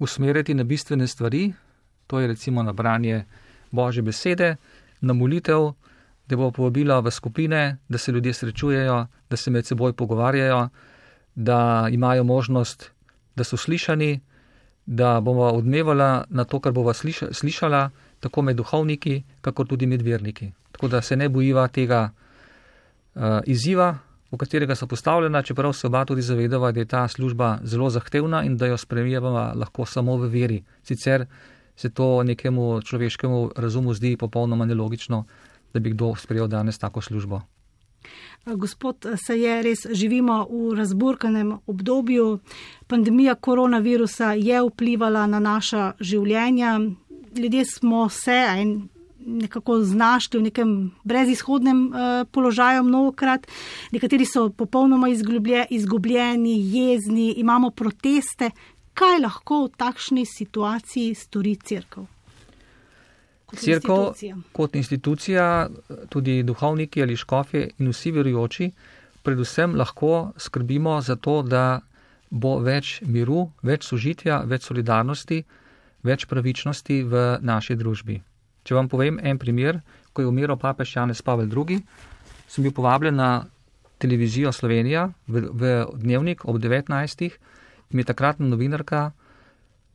usmeriti 0.00 0.54
na 0.54 0.64
bistvene 0.64 1.06
stvari, 1.06 1.52
to 2.06 2.20
je 2.20 2.26
recimo 2.26 2.62
na 2.62 2.72
branje 2.72 3.24
Božje 3.70 4.02
besede, 4.02 4.56
na 5.00 5.12
molitev, 5.12 5.72
da 6.28 6.36
bo 6.36 6.50
povabila 6.50 7.00
v 7.00 7.10
skupine, 7.10 7.76
da 7.88 7.98
se 7.98 8.12
ljudje 8.12 8.32
srečujejo, 8.32 9.06
da 9.30 9.36
se 9.36 9.50
med 9.50 9.66
seboj 9.66 9.92
pogovarjajo, 9.92 10.68
da 11.34 11.88
imajo 11.90 12.24
možnost, 12.24 12.90
da 13.36 13.44
so 13.44 13.56
slišani, 13.56 14.20
da 14.86 15.20
bomo 15.20 15.42
odmevala 15.42 16.24
na 16.28 16.44
to, 16.44 16.60
kar 16.60 16.72
bova 16.72 16.94
slišala, 17.32 17.90
tako 18.20 18.42
med 18.42 18.56
duhovniki, 18.56 19.22
kako 19.40 19.64
tudi 19.64 19.86
med 19.86 20.02
verniki. 20.02 20.52
Tako 20.72 20.88
da 20.88 21.02
se 21.02 21.16
ne 21.16 21.28
bojiva 21.28 21.68
tega 21.68 22.10
uh, 23.14 23.22
izziva, 23.46 23.98
v 24.30 24.38
katerega 24.38 24.74
so 24.74 24.86
postavljena, 24.86 25.42
čeprav 25.42 25.72
se 25.72 25.86
oba 25.86 26.04
tudi 26.04 26.22
zavedava, 26.22 26.72
da 26.72 26.80
je 26.80 26.86
ta 26.86 27.08
služba 27.08 27.58
zelo 27.62 27.90
zahtevna 27.90 28.44
in 28.44 28.56
da 28.56 28.66
jo 28.66 28.76
spremljava 28.76 29.52
lahko 29.54 29.86
samo 29.86 30.16
v 30.16 30.28
veri. 30.28 30.62
Sicer 30.82 31.26
se 31.76 31.90
to 31.90 32.22
nekemu 32.22 32.82
človeškemu 32.82 33.50
razumu 33.56 33.94
zdi 33.94 34.16
popolnoma 34.16 34.64
nelogično, 34.64 35.24
da 35.74 35.80
bi 35.80 35.90
kdo 35.90 36.14
sprejel 36.16 36.48
danes 36.48 36.78
tako 36.78 37.00
službo. 37.00 37.40
Gospod, 38.46 39.06
se 39.26 39.36
je 39.40 39.62
res 39.62 39.86
živimo 39.92 40.46
v 40.50 40.74
razburkanem 40.76 41.58
obdobju. 41.66 42.38
Pandemija 42.86 43.34
koronavirusa 43.34 44.32
je 44.32 44.62
vplivala 44.62 45.26
na 45.26 45.38
naša 45.38 45.92
življenja. 46.00 46.80
Ljudje 47.36 47.64
smo 47.64 48.08
se 48.08 48.44
nekako 49.26 49.80
znašli 49.84 50.40
v 50.40 50.42
nekem 50.42 50.90
brezizhodnem 51.04 51.86
uh, 51.86 51.94
položaju 52.32 52.84
mnogokrat, 52.84 53.46
nekateri 53.92 54.24
so 54.24 54.48
popolnoma 54.50 55.08
izgubljeni, 55.70 56.54
jezni, 56.76 57.32
imamo 57.36 57.70
proteste. 57.70 58.50
Kaj 58.94 59.20
lahko 59.22 59.64
v 59.64 59.74
takšni 59.76 60.24
situaciji 60.26 61.14
stori 61.14 61.56
crkva? 61.56 62.06
Crkva 63.56 64.12
kot 64.52 64.74
institucija, 64.76 65.68
tudi 66.08 66.42
duhovniki 66.42 67.02
ali 67.02 67.16
škofi 67.16 67.64
in 67.78 67.90
vsi 67.90 68.12
verujoči, 68.14 68.70
predvsem 69.22 69.74
lahko 69.74 70.32
skrbimo 70.36 71.00
za 71.00 71.16
to, 71.16 71.42
da 71.42 71.80
bo 72.30 72.58
več 72.62 73.00
miru, 73.02 73.50
več 73.62 73.88
sožitja, 73.90 74.42
več 74.46 74.68
solidarnosti, 74.70 75.42
več 76.06 76.26
pravičnosti 76.30 77.02
v 77.02 77.24
naši 77.42 77.76
družbi. 77.76 78.20
Če 78.64 78.74
vam 78.74 78.88
povem 78.88 79.18
en 79.22 79.38
primer, 79.38 79.80
ko 80.12 80.22
je 80.22 80.28
umiral 80.28 80.58
papež 80.60 80.96
Janez 80.96 81.22
Pavel 81.22 81.48
II, 81.48 81.80
sem 82.48 82.64
bil 82.64 82.74
povabljen 82.74 83.16
na 83.16 83.46
televizijo 83.98 84.52
Slovenija 84.52 85.10
v, 85.28 85.46
v 85.52 85.72
dnevnik 85.94 86.44
ob 86.44 86.58
19. 86.58 87.24
in 87.24 87.96
mi 87.96 88.02
je 88.02 88.10
takratna 88.12 88.46
novinarka 88.46 89.10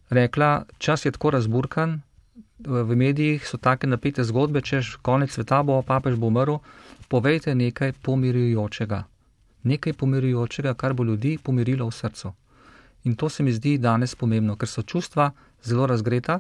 rekla, 0.10 0.66
čas 0.78 1.06
je 1.06 1.12
tako 1.12 1.30
razburkan, 1.30 2.02
v 2.60 2.96
medijih 2.96 3.48
so 3.48 3.58
take 3.58 3.88
napete 3.88 4.24
zgodbe, 4.24 4.62
češ 4.62 4.98
konec 5.02 5.32
sveta 5.32 5.64
bo, 5.64 5.82
papež 5.82 6.16
bo 6.16 6.28
umrl, 6.28 6.58
povejte 7.08 7.56
nekaj 7.56 7.94
pomirjujočega. 8.02 9.04
Nekaj 9.64 9.94
pomirjujočega, 9.94 10.74
kar 10.74 10.94
bo 10.94 11.04
ljudi 11.04 11.38
pomirilo 11.44 11.88
v 11.90 11.92
srcu. 11.92 12.34
In 13.04 13.16
to 13.16 13.30
se 13.30 13.44
mi 13.44 13.52
zdi 13.52 13.78
danes 13.78 14.16
pomembno, 14.16 14.56
ker 14.56 14.70
so 14.70 14.82
čustva 14.82 15.32
zelo 15.64 15.86
razgreta. 15.86 16.40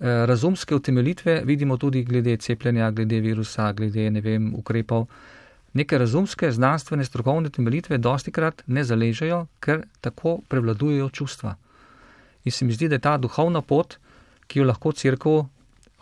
Eh, 0.00 0.26
razumske 0.26 0.74
utemeljitve 0.74 1.42
vidimo 1.44 1.76
tudi 1.76 2.04
glede 2.04 2.36
cepljenja, 2.36 2.90
glede 2.90 3.20
virusa, 3.20 3.72
glede 3.72 4.10
ne 4.10 4.20
vem, 4.20 4.54
ukrepov. 4.54 5.06
Neke 5.72 5.98
razumske, 5.98 6.50
znanstvene, 6.52 7.04
strokovne 7.04 7.48
utemeljitve 7.48 7.98
dosti 7.98 8.32
krat 8.32 8.62
ne 8.66 8.84
zaležejo, 8.84 9.46
ker 9.60 9.82
tako 10.00 10.40
prevladujejo 10.48 11.08
čustva. 11.08 11.54
In 12.44 12.52
se 12.52 12.64
mi 12.64 12.72
zdi, 12.72 12.88
da 12.88 12.94
je 12.94 12.98
ta 12.98 13.16
duhovna 13.16 13.60
pot, 13.60 13.98
ki 14.46 14.58
jo 14.58 14.64
lahko 14.64 14.92
crkva 14.92 15.44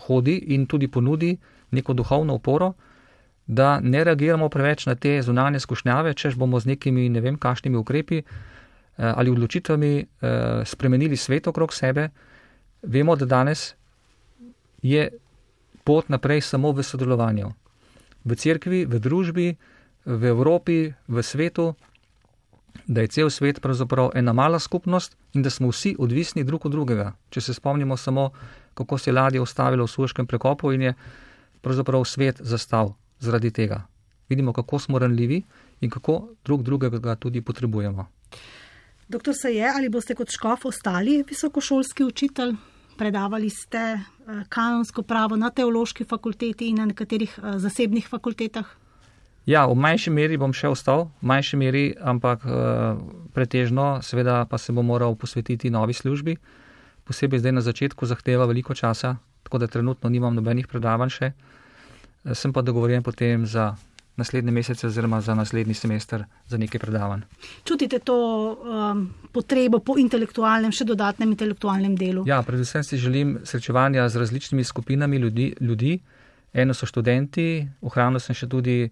hodi 0.06 0.36
in 0.54 0.66
tudi 0.66 0.88
ponudi 0.88 1.36
neko 1.70 1.92
duhovno 1.92 2.34
oporo, 2.34 2.72
da 3.46 3.80
ne 3.80 4.04
reagiramo 4.04 4.48
preveč 4.48 4.86
na 4.86 4.94
te 4.94 5.22
zunanje 5.22 5.60
skušnjave, 5.60 6.14
čež 6.14 6.36
bomo 6.36 6.60
z 6.60 6.66
nekimi 6.66 7.08
ne 7.08 7.20
vem 7.20 7.36
kakšnimi 7.36 7.76
ukrepi 7.76 8.18
eh, 8.18 8.24
ali 8.96 9.30
odločitvami 9.30 9.92
eh, 9.98 10.62
spremenili 10.64 11.16
svet 11.16 11.46
okrog 11.46 11.74
sebe. 11.74 12.08
Vemo, 12.82 13.16
da 13.16 13.26
danes 13.26 13.74
je 14.82 15.10
pot 15.84 16.08
naprej 16.08 16.40
samo 16.40 16.72
v 16.72 16.82
sodelovanju. 16.82 17.52
V 18.24 18.36
cerkvi, 18.36 18.84
v 18.84 19.00
družbi, 19.00 19.56
v 20.04 20.22
Evropi, 20.24 20.92
v 21.08 21.22
svetu, 21.22 21.74
da 22.86 23.00
je 23.00 23.08
cel 23.08 23.30
svet 23.30 23.60
pravzaprav 23.60 24.10
ena 24.14 24.32
mala 24.32 24.58
skupnost 24.58 25.16
in 25.34 25.42
da 25.42 25.50
smo 25.50 25.68
vsi 25.68 25.96
odvisni 25.98 26.44
drug 26.44 26.66
od 26.66 26.72
drugega. 26.72 27.12
Če 27.30 27.40
se 27.40 27.54
spomnimo 27.54 27.96
samo, 27.96 28.30
kako 28.74 28.98
se 28.98 29.10
je 29.10 29.14
ladja 29.14 29.42
ustavila 29.42 29.84
v 29.84 29.90
suškem 29.90 30.26
prekopu 30.26 30.72
in 30.72 30.82
je 30.82 30.94
pravzaprav 31.60 32.04
svet 32.04 32.40
zastal 32.40 32.94
zaradi 33.18 33.50
tega. 33.50 33.82
Vidimo, 34.28 34.52
kako 34.52 34.78
smo 34.78 34.98
ranljivi 34.98 35.42
in 35.80 35.90
kako 35.90 36.28
drug 36.44 36.62
drugega 36.62 37.16
tudi 37.16 37.40
potrebujemo. 37.40 38.06
Doktor 39.08 39.34
se 39.34 39.54
je, 39.54 39.72
ali 39.76 39.88
boste 39.88 40.14
kot 40.14 40.30
škof 40.30 40.64
ostali 40.64 41.24
visokošolski 41.28 42.04
učitelj? 42.04 42.54
Predavali 42.98 43.50
ste 43.50 43.78
eh, 43.78 44.02
kanonsko 44.48 45.02
pravo 45.02 45.36
na 45.36 45.50
teološki 45.50 46.04
fakulteti 46.04 46.68
in 46.68 46.82
na 46.82 46.86
nekaterih 46.90 47.38
eh, 47.38 47.58
zasebnih 47.58 48.08
fakultetah? 48.08 48.66
Ja, 49.48 49.64
v 49.64 49.78
manjši 49.80 50.12
meri 50.12 50.36
bom 50.36 50.52
še 50.52 50.68
ostal, 50.68 51.06
v 51.22 51.30
manjši 51.30 51.56
meri, 51.56 51.84
ampak 51.96 52.44
eh, 52.44 52.98
pretežno, 53.32 54.02
seveda 54.04 54.42
pa 54.50 54.58
se 54.58 54.74
bom 54.76 54.86
moral 54.86 55.16
posvetiti 55.16 55.70
novi 55.70 55.96
službi. 55.96 56.36
Posebej 57.08 57.40
zdaj 57.40 57.54
na 57.56 57.64
začetku 57.64 58.04
zahteva 58.04 58.44
veliko 58.44 58.76
časa, 58.76 59.16
tako 59.46 59.62
da 59.62 59.70
trenutno 59.70 60.10
nimam 60.12 60.34
nobenih 60.36 60.68
predavanj 60.68 61.14
še. 61.14 61.32
Sem 62.36 62.52
pa 62.52 62.60
dogovorjen 62.60 63.00
potem 63.06 63.46
za 63.48 63.72
naslednje 64.18 64.52
mesece 64.52 64.86
oziroma 64.86 65.20
za 65.20 65.34
naslednji 65.34 65.74
semester 65.74 66.24
za 66.46 66.58
nekaj 66.58 66.80
predavanj. 66.80 67.20
Čutite 67.64 67.98
to 67.98 68.16
um, 68.52 69.04
potrebo 69.32 69.78
po 69.78 69.94
intelektualnem, 69.98 70.74
še 70.74 70.84
dodatnem 70.84 71.30
intelektualnem 71.36 71.94
delu? 71.96 72.24
Ja, 72.26 72.42
predvsem 72.42 72.82
si 72.84 72.98
želim 72.98 73.38
srečevanja 73.44 74.08
z 74.08 74.24
različnimi 74.24 74.64
skupinami 74.64 75.16
ljudi. 75.16 75.54
ljudi. 75.60 75.98
Eno 76.52 76.74
so 76.74 76.86
študenti, 76.88 77.68
ohranil 77.84 78.20
sem 78.24 78.34
še 78.34 78.48
tudi, 78.48 78.88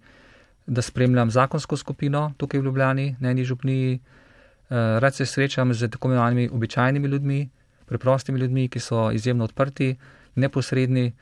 da 0.67 0.83
spremljam 0.83 1.31
zakonsko 1.33 1.77
skupino 1.81 2.33
tukaj 2.37 2.61
v 2.61 2.69
Ljubljani, 2.69 3.07
na 3.21 3.33
eni 3.33 3.45
župniji. 3.45 3.97
Uh, 3.97 4.99
rad 5.03 5.15
se 5.15 5.27
srečam 5.27 5.75
z 5.75 5.89
tako 5.91 6.09
imenovanimi 6.09 6.49
običajnimi 6.53 7.09
ljudmi, 7.09 7.41
preprostimi 7.87 8.41
ljudmi, 8.41 8.69
ki 8.69 8.81
so 8.81 9.11
izjemno 9.11 9.45
odprti, 9.45 9.95
neposredni, 10.35 11.13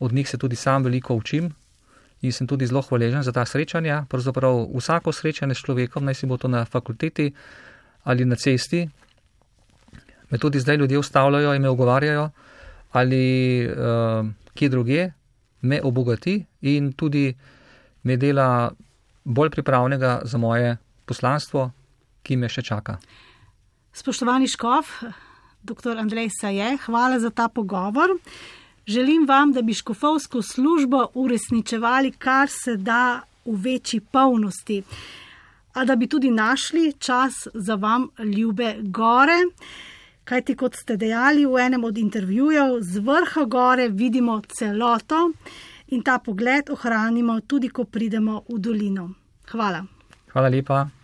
od 0.00 0.12
njih 0.12 0.28
se 0.28 0.38
tudi 0.38 0.56
sam 0.56 0.82
veliko 0.82 1.14
učim 1.14 1.52
in 2.22 2.32
sem 2.32 2.46
tudi 2.46 2.66
zelo 2.66 2.82
hvaležen 2.82 3.22
za 3.22 3.32
ta 3.32 3.44
srečanja. 3.44 4.04
Pravzaprav 4.08 4.66
vsako 4.74 5.12
srečanje 5.12 5.54
s 5.54 5.64
človekom, 5.66 6.04
naj 6.04 6.14
si 6.14 6.26
bo 6.26 6.36
to 6.36 6.48
na 6.48 6.64
fakulteti 6.64 7.32
ali 8.04 8.24
na 8.24 8.36
cesti, 8.36 8.88
me 10.30 10.38
tudi 10.38 10.60
zdaj 10.60 10.76
ljudje 10.76 10.98
ustavljajo 10.98 11.54
in 11.54 11.62
me 11.62 11.68
ogovarjajo, 11.68 12.30
ali 12.92 13.22
uh, 13.66 14.26
kje 14.54 14.68
druge, 14.68 15.10
me 15.62 15.80
obogati 15.82 16.44
in 16.60 16.92
tudi 16.92 17.34
me 18.02 18.16
dela 18.16 18.72
bolj 19.24 19.50
pripravnega 19.50 20.20
za 20.24 20.38
moje 20.38 20.76
poslanstvo, 21.06 21.70
ki 22.22 22.36
me 22.36 22.48
še 22.48 22.62
čaka. 22.62 22.96
Spoštovani 23.92 24.48
Škov, 24.48 24.88
dr. 25.62 25.98
Andrej 25.98 26.30
Saje, 26.40 26.76
hvala 26.86 27.20
za 27.20 27.30
ta 27.30 27.48
pogovor. 27.48 28.16
Želim 28.86 29.26
vam, 29.28 29.52
da 29.52 29.62
bi 29.62 29.74
škofovsko 29.74 30.42
službo 30.42 31.06
uresničevali 31.14 32.10
kar 32.10 32.48
se 32.48 32.76
da 32.76 33.20
v 33.44 33.56
večji 33.62 34.00
polnosti, 34.00 34.82
a 35.72 35.84
da 35.84 35.96
bi 35.96 36.06
tudi 36.06 36.30
našli 36.30 36.92
čas 36.98 37.48
za 37.54 37.74
vam 37.74 38.08
ljube 38.36 38.76
gore. 38.80 39.38
Kajti, 40.24 40.56
kot 40.56 40.74
ste 40.76 40.96
dejali 40.96 41.46
v 41.46 41.58
enem 41.58 41.84
od 41.84 41.98
intervjujev, 41.98 42.80
z 42.80 42.98
vrha 42.98 43.44
gore 43.44 43.88
vidimo 43.88 44.40
celoto 44.48 45.32
in 45.86 46.02
ta 46.02 46.18
pogled 46.18 46.70
ohranimo 46.70 47.40
tudi, 47.40 47.68
ko 47.68 47.84
pridemo 47.84 48.42
v 48.48 48.58
dolino. 48.58 49.10
Hvala. 49.50 49.84
Hvala 50.32 50.48
lepa. 50.48 51.01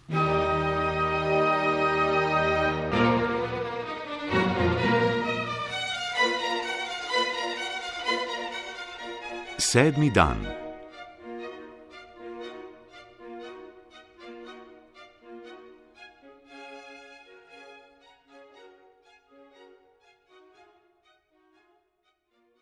Sedmi 9.69 10.09
dan. 10.09 10.68